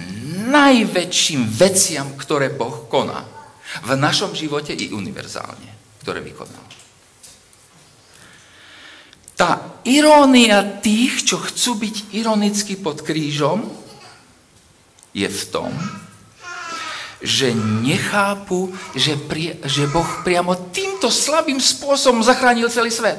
najväčším 0.47 1.43
veciam, 1.51 2.07
ktoré 2.15 2.47
Boh 2.47 2.87
koná. 2.87 3.27
V 3.83 3.91
našom 3.93 4.33
živote 4.33 4.73
i 4.73 4.89
univerzálne, 4.89 6.01
ktoré 6.01 6.23
vykonal. 6.23 6.65
Tá 9.37 9.77
irónia 9.85 10.81
tých, 10.81 11.21
čo 11.29 11.37
chcú 11.37 11.77
byť 11.77 11.95
ironicky 12.17 12.73
pod 12.73 13.05
krížom, 13.05 13.69
je 15.13 15.29
v 15.29 15.43
tom, 15.53 15.69
že 17.21 17.53
nechápu, 17.57 18.73
že, 18.93 19.17
pri, 19.17 19.61
že 19.65 19.89
Boh 19.89 20.05
priamo 20.21 20.53
týmto 20.73 21.09
slabým 21.09 21.57
spôsobom 21.57 22.21
zachránil 22.21 22.69
celý 22.69 22.93
svet. 22.93 23.17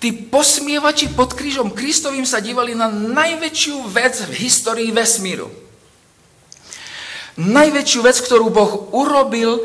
Tí 0.00 0.10
posmievači 0.10 1.12
pod 1.12 1.36
krížom 1.36 1.76
Kristovým 1.76 2.24
sa 2.24 2.40
dívali 2.40 2.72
na 2.72 2.88
najväčšiu 2.88 3.84
vec 3.90 4.16
v 4.26 4.32
histórii 4.48 4.90
vesmíru. 4.94 5.50
Najväčšiu 7.38 8.00
vec, 8.02 8.18
ktorú 8.18 8.50
Boh 8.50 8.90
urobil 8.90 9.62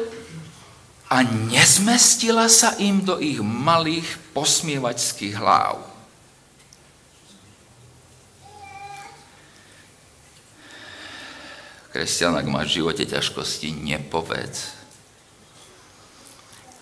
a 1.10 1.26
nezmestila 1.26 2.46
sa 2.46 2.78
im 2.78 3.02
do 3.02 3.18
ich 3.18 3.42
malých 3.42 4.06
posmievačských 4.38 5.34
hlav. 5.38 5.82
Kresťan, 11.96 12.36
ak 12.36 12.48
máš 12.52 12.76
v 12.76 12.84
živote 12.84 13.08
ťažkosti, 13.08 13.72
nepovedz. 13.72 14.76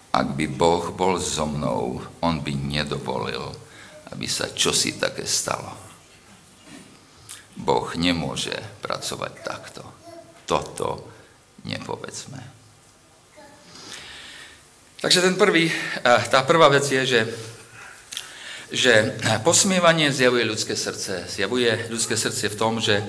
Ak 0.09 0.33
by 0.33 0.45
Boh 0.49 0.89
bol 0.89 1.21
so 1.21 1.45
mnou, 1.45 2.01
on 2.21 2.41
by 2.41 2.53
nedovolil, 2.57 3.53
aby 4.09 4.25
sa 4.25 4.49
čosi 4.49 4.97
také 4.97 5.29
stalo. 5.29 5.69
Boh 7.53 7.85
nemôže 7.93 8.57
pracovať 8.81 9.33
takto. 9.45 10.02
Toto 10.53 11.01
nepovedzme. 11.65 12.37
Takže 15.01 15.25
ten 15.25 15.33
prvý, 15.33 15.73
eh, 15.73 16.21
tá 16.29 16.45
prvá 16.45 16.69
vec 16.69 16.85
je, 16.85 17.01
že, 17.01 17.21
že 18.69 18.93
posmievanie 19.41 20.13
zjavuje 20.13 20.45
ľudské 20.45 20.77
srdce. 20.77 21.25
Zjavuje 21.25 21.89
ľudské 21.89 22.13
srdce 22.13 22.53
v 22.53 22.59
tom, 22.59 22.77
že 22.77 23.01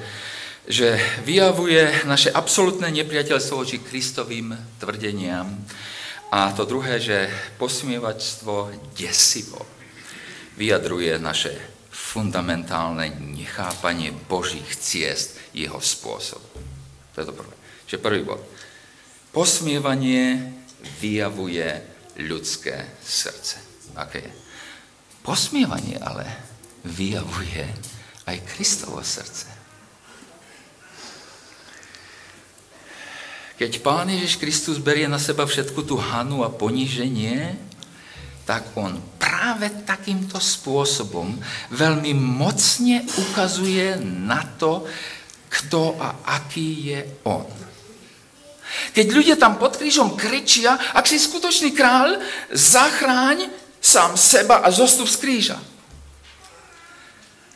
že 0.65 0.97
vyjavuje 1.29 2.09
naše 2.09 2.33
absolútne 2.33 2.89
nepriateľstvo 2.89 3.55
voči 3.61 3.85
Kristovým 3.85 4.57
tvrdeniam. 4.81 5.53
A 6.33 6.57
to 6.57 6.65
druhé, 6.65 6.97
že 6.97 7.29
posmievačstvo 7.61 8.73
desivo 8.97 9.61
vyjadruje 10.57 11.21
naše 11.21 11.53
fundamentálne 11.93 13.13
nechápanie 13.37 14.11
Božích 14.11 14.67
ciest, 14.81 15.37
jeho 15.53 15.79
spôsob. 15.79 16.54
To 17.15 17.23
je 17.23 17.27
to 17.31 17.35
prvé. 17.35 17.55
Čiže 17.87 18.05
prvý 18.05 18.21
bod. 18.27 18.43
Posmievanie 19.31 20.51
vyjavuje 20.99 21.67
ľudské 22.23 22.87
srdce. 23.03 23.59
Aké 23.95 24.23
je? 24.23 24.33
Posmievanie 25.25 25.97
ale 26.03 26.29
vyjavuje 26.85 27.65
aj 28.29 28.37
Kristovo 28.45 29.01
srdce. 29.01 29.49
Keď 33.55 33.81
Pán 33.87 34.11
Ježiš 34.11 34.37
Kristus 34.43 34.83
berie 34.83 35.07
na 35.07 35.23
seba 35.23 35.47
všetku 35.47 35.87
tú 35.87 35.95
hanu 35.95 36.43
a 36.43 36.51
poníženie, 36.51 37.55
tak 38.45 38.67
on 38.77 38.99
práve 39.17 39.73
takýmto 39.89 40.37
spôsobom 40.37 41.33
veľmi 41.73 42.13
mocne 42.13 43.07
ukazuje 43.31 43.97
na 44.03 44.43
to, 44.59 44.85
kto 45.55 45.95
a 46.03 46.35
aký 46.35 46.91
je 46.91 47.01
on. 47.31 47.47
Keď 48.91 49.07
ľudia 49.15 49.37
tam 49.39 49.55
pod 49.55 49.79
krížom 49.79 50.19
kričia, 50.19 50.75
ak 50.75 51.07
si 51.07 51.15
skutočný 51.15 51.71
kráľ, 51.71 52.19
zachráň 52.51 53.47
sám 53.79 54.19
seba 54.19 54.67
a 54.67 54.69
zostup 54.75 55.07
z 55.07 55.17
kríža. 55.23 55.59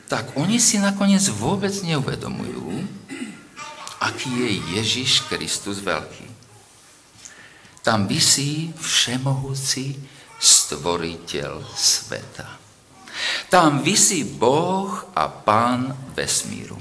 Tak 0.06 0.38
oni 0.38 0.62
si 0.62 0.78
nakoniec 0.78 1.26
vôbec 1.34 1.74
neuvedomujú, 1.84 2.86
aký 3.98 4.30
je 4.30 4.50
Ježiš 4.78 5.26
Kristus 5.26 5.82
veľký. 5.82 6.26
Tam 7.82 8.06
vysí 8.06 8.72
všemohúci 8.78 9.98
stvoriteľ 10.38 11.66
sveta. 11.74 12.46
Tam 13.50 13.82
vysí 13.82 14.22
Boh 14.22 14.92
a 15.16 15.26
Pán 15.26 15.96
vesmíru. 16.14 16.78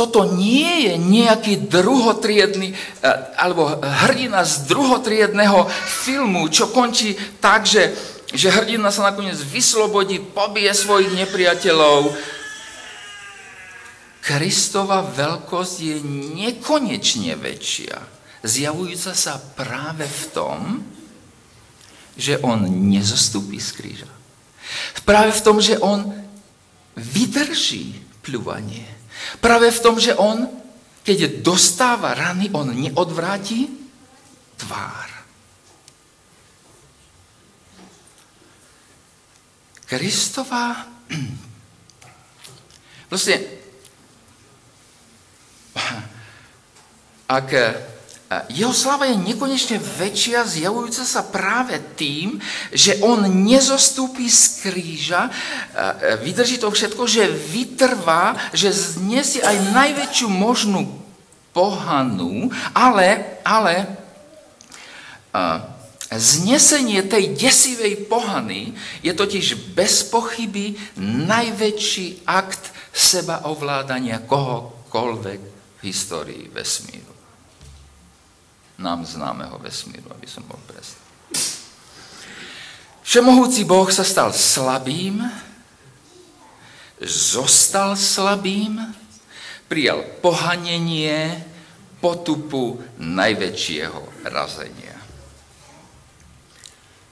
Toto 0.00 0.24
nie 0.24 0.88
je 0.88 0.94
nejaký 0.96 1.68
druhotriedný, 1.68 2.72
eh, 2.72 2.76
alebo 3.36 3.68
hrdina 3.84 4.48
z 4.48 4.64
druhotriedného 4.64 5.68
filmu, 6.08 6.48
čo 6.48 6.72
končí 6.72 7.20
tak, 7.36 7.68
že, 7.68 7.92
že 8.32 8.48
hrdina 8.48 8.88
sa 8.88 9.12
nakoniec 9.12 9.36
vyslobodí, 9.36 10.24
pobije 10.32 10.72
svojich 10.72 11.12
nepriateľov, 11.12 12.16
Kristova 14.20 15.04
veľkosť 15.04 15.76
je 15.80 15.96
nekonečne 16.36 17.36
väčšia, 17.40 17.96
zjavujúca 18.44 19.12
sa 19.16 19.36
práve 19.36 20.04
v 20.04 20.22
tom, 20.32 20.60
že 22.20 22.36
on 22.44 22.68
nezostúpi 22.68 23.56
z 23.56 23.70
kríža. 23.76 24.10
Práve 25.08 25.32
v 25.32 25.44
tom, 25.44 25.56
že 25.58 25.80
on 25.80 26.12
vydrží 26.94 27.96
pľúvanie. 28.20 28.99
Práve 29.40 29.70
v 29.70 29.82
tom, 29.82 30.00
že 30.00 30.16
on, 30.16 30.48
keď 31.04 31.44
dostáva 31.44 32.14
rany, 32.14 32.48
on 32.52 32.72
neodvráti 32.72 33.68
tvár. 34.60 35.08
Kristova, 39.90 40.86
proste 43.10 43.60
ak 47.30 47.48
jeho 48.46 48.70
sláva 48.70 49.10
je 49.10 49.18
nekonečne 49.18 49.82
väčšia, 49.82 50.46
zjavujúca 50.46 51.02
sa 51.02 51.26
práve 51.26 51.82
tým, 51.98 52.38
že 52.70 53.02
on 53.02 53.26
nezostúpi 53.26 54.30
z 54.30 54.62
kríža, 54.62 55.26
e, 55.26 55.30
vydrží 56.22 56.62
to 56.62 56.70
všetko, 56.70 57.10
že 57.10 57.26
vytrvá, 57.26 58.38
že 58.54 58.70
znesie 58.70 59.42
aj 59.42 59.74
najväčšiu 59.74 60.30
možnú 60.30 60.86
pohanu, 61.50 62.54
ale, 62.70 63.42
ale 63.42 63.98
znesenie 66.10 67.06
tej 67.06 67.34
desivej 67.34 68.06
pohany 68.10 68.74
je 69.02 69.10
totiž 69.14 69.74
bez 69.74 70.06
pochyby 70.06 70.74
najväčší 71.02 72.26
akt 72.26 72.70
sebaovládania 72.90 74.26
kohokoľvek 74.26 75.40
v 75.78 75.80
histórii 75.86 76.50
vesmíru. 76.50 77.09
Nám 78.80 79.04
známeho 79.04 79.60
vesmíru, 79.60 80.08
aby 80.08 80.24
som 80.24 80.40
bol 80.48 80.56
presný. 80.64 81.04
Všemohúci 83.04 83.68
Boh 83.68 83.90
sa 83.92 84.06
stal 84.06 84.32
slabým, 84.32 85.20
zostal 87.04 87.92
slabým, 87.98 88.80
prijal 89.68 90.00
pohanenie 90.24 91.44
potupu 92.00 92.80
najväčšieho 92.96 94.24
razenia. 94.32 94.96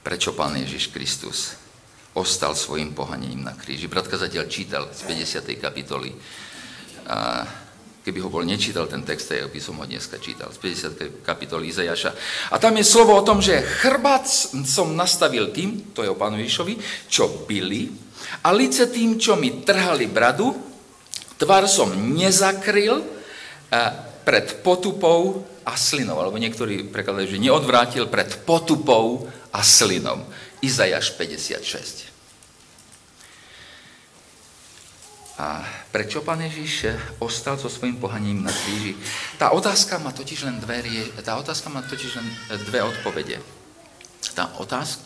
Prečo 0.01 0.33
Pán 0.33 0.57
Ježiš 0.57 0.89
Kristus 0.89 1.53
ostal 2.17 2.57
svojim 2.57 2.97
pohanením 2.97 3.45
na 3.45 3.53
kríži? 3.53 3.85
Brat 3.85 4.09
kazateľ 4.09 4.43
čítal 4.49 4.89
z 4.89 5.05
50. 5.05 5.61
kapitoly 5.61 6.15
Keby 8.09 8.25
ho 8.25 8.33
bol 8.33 8.41
nečítal 8.41 8.89
ten 8.89 9.05
text, 9.05 9.29
tak 9.29 9.53
by 9.53 9.61
som 9.61 9.77
ho 9.77 9.85
dneska 9.85 10.17
čítal, 10.17 10.49
z 10.49 10.57
50. 10.57 11.21
kapitoly 11.21 11.69
Izajaša. 11.69 12.09
A 12.49 12.57
tam 12.57 12.73
je 12.73 12.81
slovo 12.81 13.13
o 13.13 13.21
tom, 13.21 13.37
že 13.37 13.61
chrbát 13.61 14.25
som 14.65 14.97
nastavil 14.97 15.53
tým, 15.53 15.93
to 15.93 16.01
je 16.01 16.09
o 16.09 16.17
pánu 16.17 16.41
Ježišovi, 16.41 17.05
čo 17.05 17.45
byli, 17.45 17.85
a 18.41 18.49
lice 18.49 18.89
tým, 18.89 19.21
čo 19.21 19.37
mi 19.37 19.61
trhali 19.61 20.09
bradu, 20.09 20.57
tvar 21.37 21.69
som 21.69 21.93
nezakryl 21.93 23.05
pred 24.25 24.65
potupou 24.65 25.45
a 25.61 25.77
slinou. 25.77 26.17
Alebo 26.17 26.41
niektorí 26.41 26.89
prekladajú, 26.89 27.37
že 27.37 27.45
neodvrátil 27.45 28.09
pred 28.09 28.41
potupou 28.41 29.29
a 29.53 29.61
slinom. 29.61 30.25
Izajaš 30.65 31.13
56. 31.13 32.08
A 35.39 35.63
prečo 35.95 36.19
pán 36.19 36.43
Ježiš 36.43 36.99
ostal 37.23 37.55
so 37.55 37.71
svojím 37.71 37.95
pohaním 37.95 38.43
na 38.43 38.51
kríži? 38.51 38.99
Tá 39.39 39.55
otázka 39.55 39.95
má 39.95 40.11
totiž 40.11 40.43
len 40.43 40.59
dve, 40.59 40.83
tá 41.23 41.39
otázka 41.39 41.71
má 41.71 41.79
totiž 41.79 42.19
len 42.19 42.27
dve 42.67 42.83
odpovede. 42.83 43.39
Tá 44.35 44.51
otázka, 44.59 44.99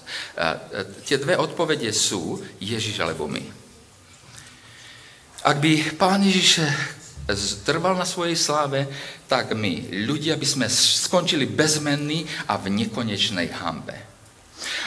tie 1.05 1.22
dve 1.22 1.38
odpovede 1.38 1.93
sú 1.93 2.41
Ježiš 2.58 2.97
alebo 2.97 3.30
my. 3.30 3.45
Ak 5.45 5.62
by 5.62 6.01
pán 6.01 6.26
Ježiš 6.26 6.66
trval 7.62 7.93
na 7.93 8.10
svojej 8.10 8.34
sláve, 8.34 8.89
tak 9.30 9.53
my, 9.53 10.01
ľudia, 10.10 10.34
by 10.34 10.47
sme 10.49 10.66
skončili 10.72 11.45
bezmenní 11.45 12.26
a 12.49 12.58
v 12.58 12.74
nekonečnej 12.74 13.53
hambe. 13.53 14.12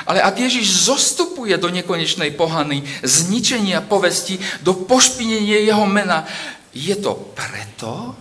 Ale 0.07 0.23
ak 0.23 0.39
Ježiš 0.39 0.87
zostupuje 0.87 1.53
do 1.59 1.69
nekonečnej 1.69 2.33
pohany, 2.33 2.87
zničenia 3.03 3.85
povesti, 3.85 4.39
do 4.65 4.73
pošpinenia 4.87 5.67
jeho 5.67 5.85
mena, 5.85 6.25
je 6.73 6.95
to 6.97 7.17
preto, 7.35 8.13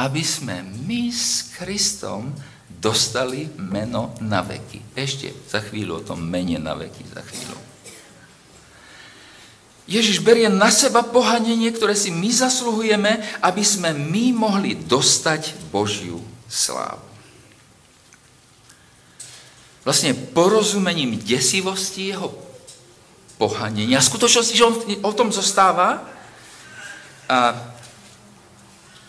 aby 0.00 0.22
sme 0.24 0.64
my 0.88 1.12
s 1.12 1.52
Kristom 1.56 2.32
dostali 2.80 3.52
meno 3.60 4.16
na 4.24 4.40
veky. 4.40 4.96
Ešte 4.96 5.28
za 5.44 5.60
chvíľu 5.60 6.00
o 6.00 6.06
tom 6.06 6.24
mene 6.24 6.56
na 6.56 6.72
veky, 6.72 7.04
za 7.12 7.20
chvíľu. 7.20 7.60
Ježiš 9.90 10.22
berie 10.22 10.46
na 10.46 10.70
seba 10.70 11.02
pohanenie, 11.02 11.66
ktoré 11.74 11.98
si 11.98 12.14
my 12.14 12.30
zasluhujeme, 12.30 13.20
aby 13.42 13.62
sme 13.66 13.90
my 13.90 14.30
mohli 14.30 14.78
dostať 14.78 15.68
Božiu 15.74 16.22
slávu. 16.46 17.09
Vlastne 19.90 20.14
porozumením 20.14 21.18
desivosti 21.18 22.14
jeho 22.14 22.30
pohanenia. 23.42 23.98
Skutočnosti, 23.98 24.54
že 24.54 24.62
on 24.62 24.78
o 25.02 25.10
tom 25.10 25.34
zostáva, 25.34 26.06
a, 27.26 27.58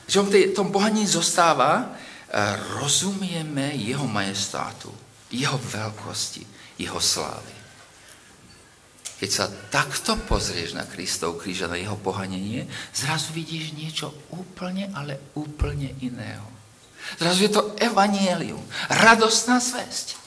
že 0.10 0.18
on 0.18 0.26
v 0.26 0.58
tom 0.58 0.74
pohanení 0.74 1.06
zostáva, 1.06 1.94
rozumieme 2.82 3.78
jeho 3.78 4.10
majestátu, 4.10 4.90
jeho 5.30 5.62
veľkosti, 5.62 6.42
jeho 6.82 6.98
slávy. 6.98 7.54
Keď 9.22 9.30
sa 9.30 9.46
takto 9.70 10.18
pozrieš 10.26 10.74
na 10.74 10.90
Kristov 10.90 11.38
kríž 11.38 11.70
a 11.70 11.72
na 11.72 11.78
jeho 11.78 11.94
pohanenie, 11.94 12.66
zrazu 12.90 13.38
vidíš 13.38 13.78
niečo 13.78 14.10
úplne, 14.34 14.90
ale 14.98 15.30
úplne 15.38 15.94
iného. 16.02 16.50
Zrazu 17.22 17.46
je 17.46 17.52
to 17.54 17.78
evanielium, 17.78 18.66
radostná 18.90 19.62
zväzť. 19.62 20.18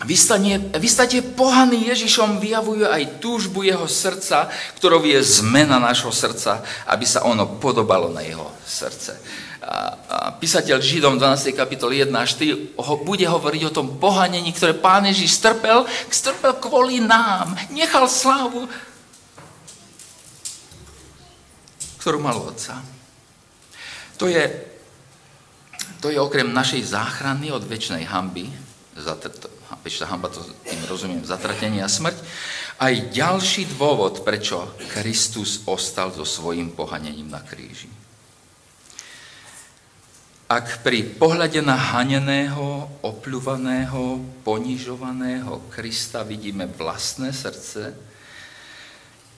Vystanie, 0.00 0.56
vystatie 0.80 1.20
pohaný 1.20 1.92
Ježišom 1.92 2.40
vyjavuje 2.40 2.88
aj 2.88 3.20
túžbu 3.20 3.68
jeho 3.68 3.84
srdca, 3.84 4.48
ktorou 4.80 5.04
je 5.04 5.20
zmena 5.20 5.76
nášho 5.76 6.08
srdca, 6.08 6.64
aby 6.88 7.04
sa 7.04 7.20
ono 7.28 7.60
podobalo 7.60 8.08
na 8.08 8.24
jeho 8.24 8.48
srdce 8.64 9.20
a 10.10 10.34
písateľ 10.40 10.82
Židom 10.82 11.14
12. 11.20 11.52
kapitol 11.52 11.92
1 11.92 12.10
až 12.16 12.34
4 12.40 12.80
ho, 12.80 12.94
bude 13.04 13.22
hovoriť 13.28 13.62
o 13.68 13.74
tom 13.74 14.00
pohanení, 14.00 14.50
ktoré 14.56 14.72
pán 14.72 15.04
Ježiš 15.06 15.36
strpel, 15.36 15.84
strpel 16.10 16.58
kvôli 16.58 16.98
nám. 16.98 17.54
Nechal 17.70 18.08
slávu, 18.08 18.66
ktorú 22.02 22.18
mal 22.18 22.40
otca. 22.40 22.80
To 24.16 24.26
je, 24.26 24.42
to 26.00 26.08
je 26.08 26.16
okrem 26.16 26.48
našej 26.48 26.96
záchrany 26.96 27.52
od 27.52 27.60
väčšnej 27.64 28.08
hamby, 28.08 28.48
väčšia 29.84 30.08
hamba, 30.08 30.32
to 30.32 30.44
tým 30.64 30.82
rozumiem, 30.88 31.24
zatratenie 31.24 31.80
a 31.80 31.88
smrť, 31.88 32.16
aj 32.80 33.12
ďalší 33.12 33.76
dôvod, 33.76 34.24
prečo 34.24 34.76
Kristus 34.92 35.64
ostal 35.68 36.12
so 36.12 36.24
svojím 36.24 36.72
pohanením 36.72 37.28
na 37.28 37.40
kríži. 37.44 37.88
Ak 40.50 40.82
pri 40.82 41.06
pohľade 41.06 41.62
na 41.62 41.78
haneného, 41.78 42.90
opľúvaného, 43.06 44.18
ponižovaného 44.42 45.70
Krista 45.70 46.26
vidíme 46.26 46.66
vlastné 46.66 47.30
srdce, 47.30 47.94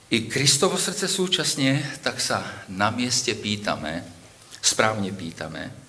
i 0.09 0.29
Kristovo 0.29 0.77
srdce 0.77 1.05
súčasne, 1.09 1.81
tak 2.01 2.21
sa 2.21 2.65
na 2.69 2.89
mieste 2.89 3.33
pýtame, 3.33 4.05
správne 4.61 5.13
pýtame, 5.13 5.82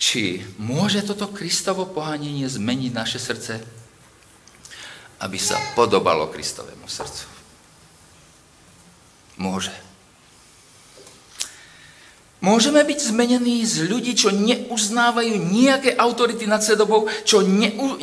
či 0.00 0.40
môže 0.56 1.04
toto 1.04 1.28
Kristovo 1.28 1.84
pohanenie 1.84 2.48
zmeniť 2.48 2.92
naše 2.96 3.20
srdce, 3.20 3.60
aby 5.20 5.36
sa 5.36 5.60
podobalo 5.76 6.32
Kristovému 6.32 6.88
srdcu. 6.88 7.28
Môže. 9.36 9.76
Môžeme 12.40 12.80
byť 12.80 13.12
zmenení 13.12 13.60
z 13.68 13.84
ľudí, 13.84 14.16
čo 14.16 14.32
neuznávajú 14.32 15.36
nejaké 15.36 15.92
autority 15.92 16.48
nad 16.48 16.64
sebou, 16.64 17.04
čo 17.28 17.44
neu, 17.44 18.00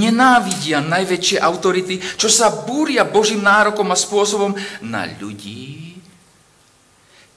nenávidia 0.00 0.80
najväčšie 0.80 1.36
autority, 1.36 2.00
čo 2.16 2.32
sa 2.32 2.48
búria 2.64 3.04
Božím 3.04 3.44
nárokom 3.44 3.92
a 3.92 3.96
spôsobom 4.00 4.56
na 4.80 5.04
ľudí, 5.20 6.00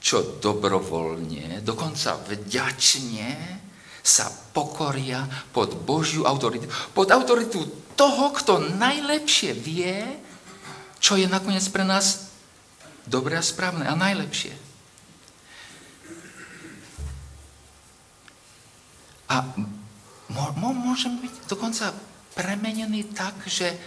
čo 0.00 0.40
dobrovoľne, 0.40 1.60
dokonca 1.60 2.16
vďačne 2.24 3.59
sa 4.00 4.32
pokoria 4.56 5.28
pod 5.52 5.76
Božiu 5.84 6.24
autoritu. 6.24 6.66
Pod 6.96 7.12
autoritu 7.12 7.64
toho, 7.94 8.32
kto 8.32 8.64
najlepšie 8.80 9.52
vie, 9.52 10.04
čo 11.00 11.20
je 11.20 11.28
nakoniec 11.28 11.64
pre 11.68 11.84
nás 11.84 12.32
dobré 13.04 13.36
a 13.36 13.44
správne 13.44 13.84
a 13.84 13.94
najlepšie. 13.96 14.56
A 19.30 19.46
môžeme 20.58 21.22
byť 21.22 21.34
dokonca 21.46 21.94
premenený 22.34 23.14
tak, 23.14 23.46
že 23.46 23.78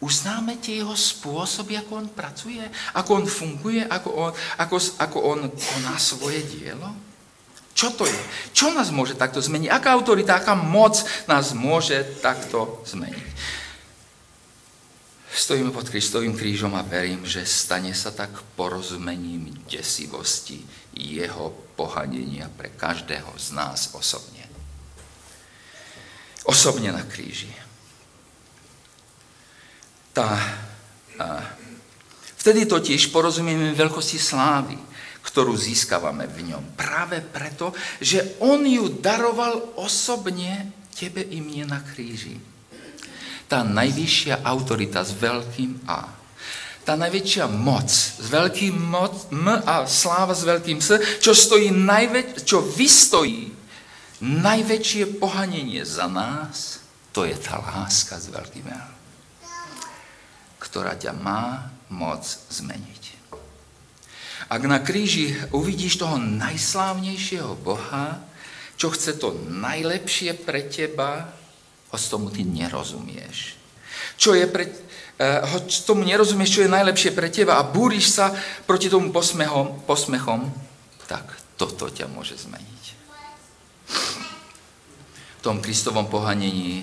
uznáme 0.00 0.56
tie 0.60 0.80
jeho 0.80 0.92
spôsoby, 0.92 1.76
ako 1.80 1.92
on 2.04 2.08
pracuje, 2.12 2.64
ako 2.96 3.10
on 3.24 3.26
funguje, 3.28 3.82
ako 3.84 4.08
on, 4.12 4.32
ako, 4.60 4.76
ako 5.00 5.18
on 5.20 5.40
koná 5.52 5.96
svoje 6.00 6.44
dielo? 6.48 6.92
Čo 7.76 7.92
to 7.92 8.08
je? 8.08 8.20
Čo 8.56 8.72
nás 8.72 8.88
môže 8.88 9.12
takto 9.12 9.44
zmeniť? 9.44 9.68
Aká 9.68 9.92
autorita, 9.92 10.40
aká 10.40 10.56
moc 10.56 10.96
nás 11.28 11.52
môže 11.52 12.00
takto 12.24 12.80
zmeniť? 12.88 13.28
Stojíme 15.36 15.68
pod 15.68 15.92
Kristovým 15.92 16.32
krížom 16.32 16.72
a 16.72 16.80
verím, 16.80 17.28
že 17.28 17.44
stane 17.44 17.92
sa 17.92 18.08
tak 18.08 18.32
porozumením 18.56 19.52
desivosti 19.68 20.64
jeho 20.96 21.52
pohanenia 21.76 22.48
pre 22.48 22.72
každého 22.72 23.36
z 23.36 23.52
nás 23.52 23.92
osobne 23.92 24.46
osobne 26.46 26.94
na 26.94 27.02
kríži. 27.02 27.50
Tá, 30.14 30.38
a, 31.20 31.42
vtedy 32.40 32.64
totiž 32.64 33.12
porozumieme 33.12 33.76
veľkosti 33.76 34.16
slávy, 34.16 34.78
ktorú 35.26 35.58
získavame 35.58 36.30
v 36.30 36.54
ňom. 36.54 36.78
Práve 36.78 37.18
preto, 37.18 37.74
že 37.98 38.38
on 38.38 38.62
ju 38.62 38.86
daroval 39.02 39.74
osobne 39.74 40.70
tebe 40.94 41.26
i 41.26 41.42
mne 41.42 41.74
na 41.74 41.80
kríži. 41.82 42.38
Tá 43.50 43.66
najvyššia 43.66 44.46
autorita 44.46 45.02
s 45.02 45.12
veľkým 45.18 45.86
A. 45.90 46.06
Tá 46.86 46.94
najväčšia 46.94 47.50
moc 47.50 47.90
s 47.90 48.26
veľkým 48.30 48.78
moc, 48.78 49.26
M 49.34 49.50
a 49.50 49.82
sláva 49.90 50.38
s 50.38 50.46
veľkým 50.46 50.78
S, 50.78 51.18
čo, 51.18 51.34
stojí 51.34 51.74
najväč, 51.74 52.46
čo 52.46 52.62
vystojí 52.62 53.50
najväčšie 54.22 55.18
pohanenie 55.18 55.82
za 55.82 56.06
nás, 56.06 56.78
to 57.10 57.26
je 57.26 57.34
tá 57.36 57.58
láska 57.58 58.16
s 58.16 58.30
veľkým 58.30 58.70
L, 58.70 58.90
ktorá 60.62 60.94
ťa 60.94 61.12
má 61.12 61.74
moc 61.90 62.22
zmeniť. 62.54 62.95
Ak 64.46 64.62
na 64.62 64.78
kríži 64.78 65.34
uvidíš 65.50 65.98
toho 65.98 66.18
najslávnejšieho 66.18 67.58
Boha, 67.60 68.22
čo 68.76 68.92
chce 68.92 69.18
to 69.18 69.34
najlepšie 69.50 70.38
pre 70.46 70.66
teba, 70.70 71.32
hoď 71.90 72.02
tomu 72.06 72.28
ty 72.30 72.46
nerozumieš. 72.46 73.58
Čo 74.20 74.36
je 74.36 74.46
pre, 74.46 74.70
eh, 75.18 75.40
hoď 75.42 75.66
tomu 75.82 76.06
nerozumieš, 76.06 76.60
čo 76.60 76.62
je 76.62 76.70
najlepšie 76.70 77.10
pre 77.16 77.32
teba 77.32 77.58
a 77.58 77.66
búriš 77.66 78.14
sa 78.14 78.30
proti 78.68 78.86
tomu 78.86 79.10
posmechom, 79.10 79.82
posmechom, 79.88 80.46
tak 81.10 81.26
toto 81.58 81.90
ťa 81.90 82.06
môže 82.06 82.38
zmeniť 82.38 82.76
tom 85.46 85.62
Kristovom 85.62 86.10
pohanení 86.10 86.82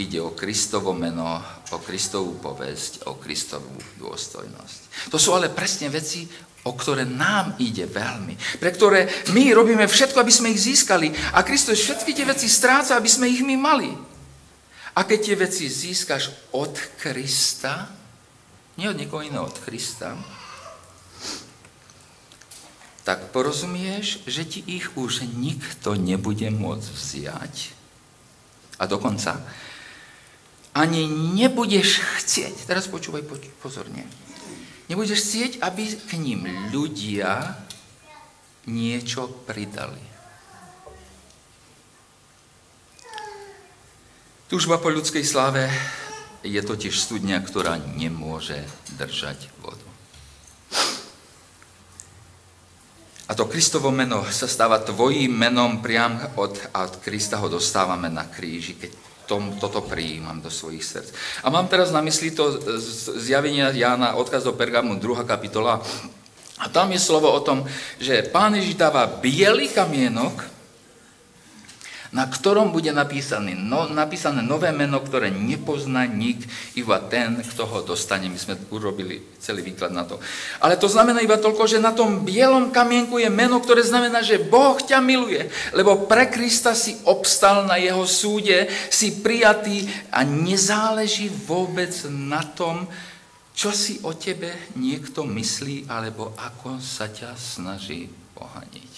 ide 0.00 0.24
o 0.24 0.32
Kristovo 0.32 0.96
meno, 0.96 1.36
o 1.72 1.78
Kristovú 1.80 2.36
povesť, 2.38 3.08
o 3.08 3.16
Kristovú 3.16 3.72
dôstojnosť. 3.98 5.08
To 5.08 5.16
sú 5.16 5.32
ale 5.32 5.48
presne 5.48 5.88
veci, 5.88 6.28
o 6.62 6.72
ktoré 6.76 7.02
nám 7.02 7.58
ide 7.58 7.90
veľmi, 7.90 8.60
pre 8.62 8.70
ktoré 8.70 9.10
my 9.34 9.50
robíme 9.50 9.88
všetko, 9.88 10.22
aby 10.22 10.32
sme 10.32 10.52
ich 10.54 10.62
získali 10.62 11.10
a 11.34 11.42
Kristus 11.42 11.82
všetky 11.82 12.14
tie 12.14 12.28
veci 12.28 12.46
stráca, 12.46 12.94
aby 12.94 13.10
sme 13.10 13.26
ich 13.26 13.42
my 13.42 13.56
mali. 13.58 13.90
A 14.92 15.02
keď 15.02 15.18
tie 15.24 15.36
veci 15.40 15.64
získaš 15.66 16.52
od 16.52 16.76
Krista, 17.00 17.88
nie 18.76 18.86
od 18.86 18.94
niekoho 19.00 19.24
iného, 19.24 19.48
od 19.48 19.58
Krista, 19.64 20.14
tak 23.02 23.34
porozumieš, 23.34 24.22
že 24.30 24.46
ti 24.46 24.60
ich 24.62 24.94
už 24.94 25.26
nikto 25.26 25.98
nebude 25.98 26.46
môcť 26.54 26.86
vziať. 26.86 27.54
A 28.78 28.86
dokonca 28.86 29.42
ani 30.72 31.04
nebudeš 31.08 32.00
chcieť, 32.00 32.64
teraz 32.64 32.88
počúvaj 32.88 33.24
pozorne, 33.60 34.08
nebudeš 34.88 35.20
chcieť, 35.20 35.52
aby 35.60 35.84
k 36.08 36.12
ním 36.16 36.48
ľudia 36.72 37.60
niečo 38.64 39.28
pridali. 39.44 40.00
Túžba 44.48 44.76
po 44.76 44.92
ľudskej 44.92 45.24
sláve 45.24 45.72
je 46.44 46.60
totiž 46.60 46.92
studňa, 46.92 47.40
ktorá 47.40 47.80
nemôže 47.80 48.60
držať 49.00 49.48
vodu. 49.64 49.88
A 53.28 53.32
to 53.32 53.48
Kristovo 53.48 53.88
meno 53.88 54.28
sa 54.28 54.44
stáva 54.44 54.76
tvojím 54.84 55.32
menom 55.32 55.80
priam 55.80 56.20
od, 56.36 56.52
od 56.76 56.92
Krista 57.00 57.40
ho 57.40 57.48
dostávame 57.48 58.12
na 58.12 58.28
kríži, 58.28 58.76
keď 58.76 58.92
tom, 59.26 59.56
toto 59.56 59.80
prijímam 59.80 60.40
do 60.40 60.50
svojich 60.50 60.84
srdc. 60.84 61.08
A 61.42 61.50
mám 61.50 61.68
teraz 61.68 61.90
na 61.90 62.04
mysli 62.04 62.30
to 62.30 62.52
zjavenie 63.16 63.64
Jána, 63.72 64.14
odkaz 64.14 64.44
do 64.44 64.52
Pergamu, 64.52 65.00
2. 65.00 65.24
kapitola. 65.24 65.80
A 66.62 66.68
tam 66.68 66.92
je 66.92 67.00
slovo 67.00 67.32
o 67.32 67.40
tom, 67.40 67.66
že 67.98 68.22
pán 68.28 68.54
Ježiš 68.54 68.78
dáva 68.78 69.08
biely 69.08 69.72
kamienok 69.72 70.51
na 72.12 72.28
ktorom 72.28 72.76
bude 72.76 72.92
napísané, 72.92 73.56
no, 73.56 73.88
napísané 73.88 74.44
nové 74.44 74.68
meno, 74.68 75.00
ktoré 75.00 75.32
nepozná 75.32 76.04
nik, 76.04 76.44
iba 76.76 77.00
ten, 77.00 77.40
kto 77.40 77.64
ho 77.64 77.80
dostane. 77.80 78.28
My 78.28 78.36
sme 78.36 78.60
urobili 78.68 79.24
celý 79.40 79.64
výklad 79.64 79.96
na 79.96 80.04
to. 80.04 80.20
Ale 80.60 80.76
to 80.76 80.92
znamená 80.92 81.24
iba 81.24 81.40
toľko, 81.40 81.64
že 81.64 81.80
na 81.80 81.96
tom 81.96 82.20
bielom 82.20 82.68
kamienku 82.68 83.16
je 83.16 83.32
meno, 83.32 83.64
ktoré 83.64 83.80
znamená, 83.80 84.20
že 84.20 84.44
Boh 84.44 84.76
ťa 84.76 85.00
miluje, 85.00 85.48
lebo 85.72 86.04
pre 86.04 86.28
Krista 86.28 86.76
si 86.76 87.00
obstal 87.08 87.64
na 87.64 87.80
jeho 87.80 88.04
súde, 88.04 88.68
si 88.92 89.24
prijatý 89.24 89.88
a 90.12 90.20
nezáleží 90.20 91.32
vôbec 91.48 91.96
na 92.12 92.44
tom, 92.44 92.84
čo 93.56 93.72
si 93.72 94.04
o 94.04 94.12
tebe 94.12 94.52
niekto 94.76 95.24
myslí, 95.24 95.88
alebo 95.88 96.36
ako 96.36 96.76
sa 96.76 97.08
ťa 97.08 97.32
snaží 97.40 98.12
pohaniť. 98.36 98.91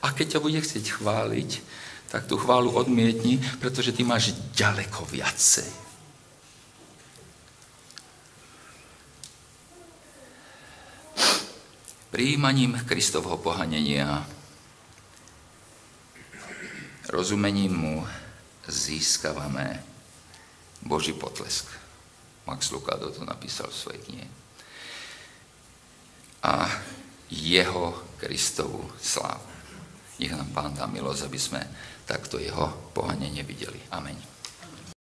A 0.00 0.12
keď 0.16 0.36
ťa 0.36 0.40
bude 0.40 0.60
chcieť 0.60 0.96
chváliť, 0.96 1.50
tak 2.10 2.26
tú 2.26 2.40
chválu 2.40 2.74
odmietni, 2.74 3.38
pretože 3.62 3.94
ty 3.94 4.02
máš 4.02 4.34
ďaleko 4.56 5.06
viacej. 5.06 5.70
Príjmaním 12.10 12.74
Kristovho 12.90 13.38
pohanenia, 13.38 14.26
rozumením 17.06 17.70
mu 17.70 17.96
získavame 18.66 19.78
Boží 20.82 21.14
potlesk. 21.14 21.70
Max 22.50 22.74
Lucado 22.74 23.14
to 23.14 23.22
napísal 23.22 23.70
v 23.70 23.78
svojej 23.78 24.00
knihe. 24.02 24.28
A 26.42 26.66
jeho 27.30 27.94
Kristovú 28.18 28.90
slávu. 28.98 29.49
Nech 30.20 30.36
nám 30.36 30.52
Pán 30.52 30.76
dá 30.76 30.84
milosť, 30.84 31.32
aby 31.32 31.40
sme 31.40 31.60
takto 32.04 32.36
jeho 32.36 32.92
pohanenie 32.92 33.40
videli. 33.40 33.80
Amen. 33.96 34.29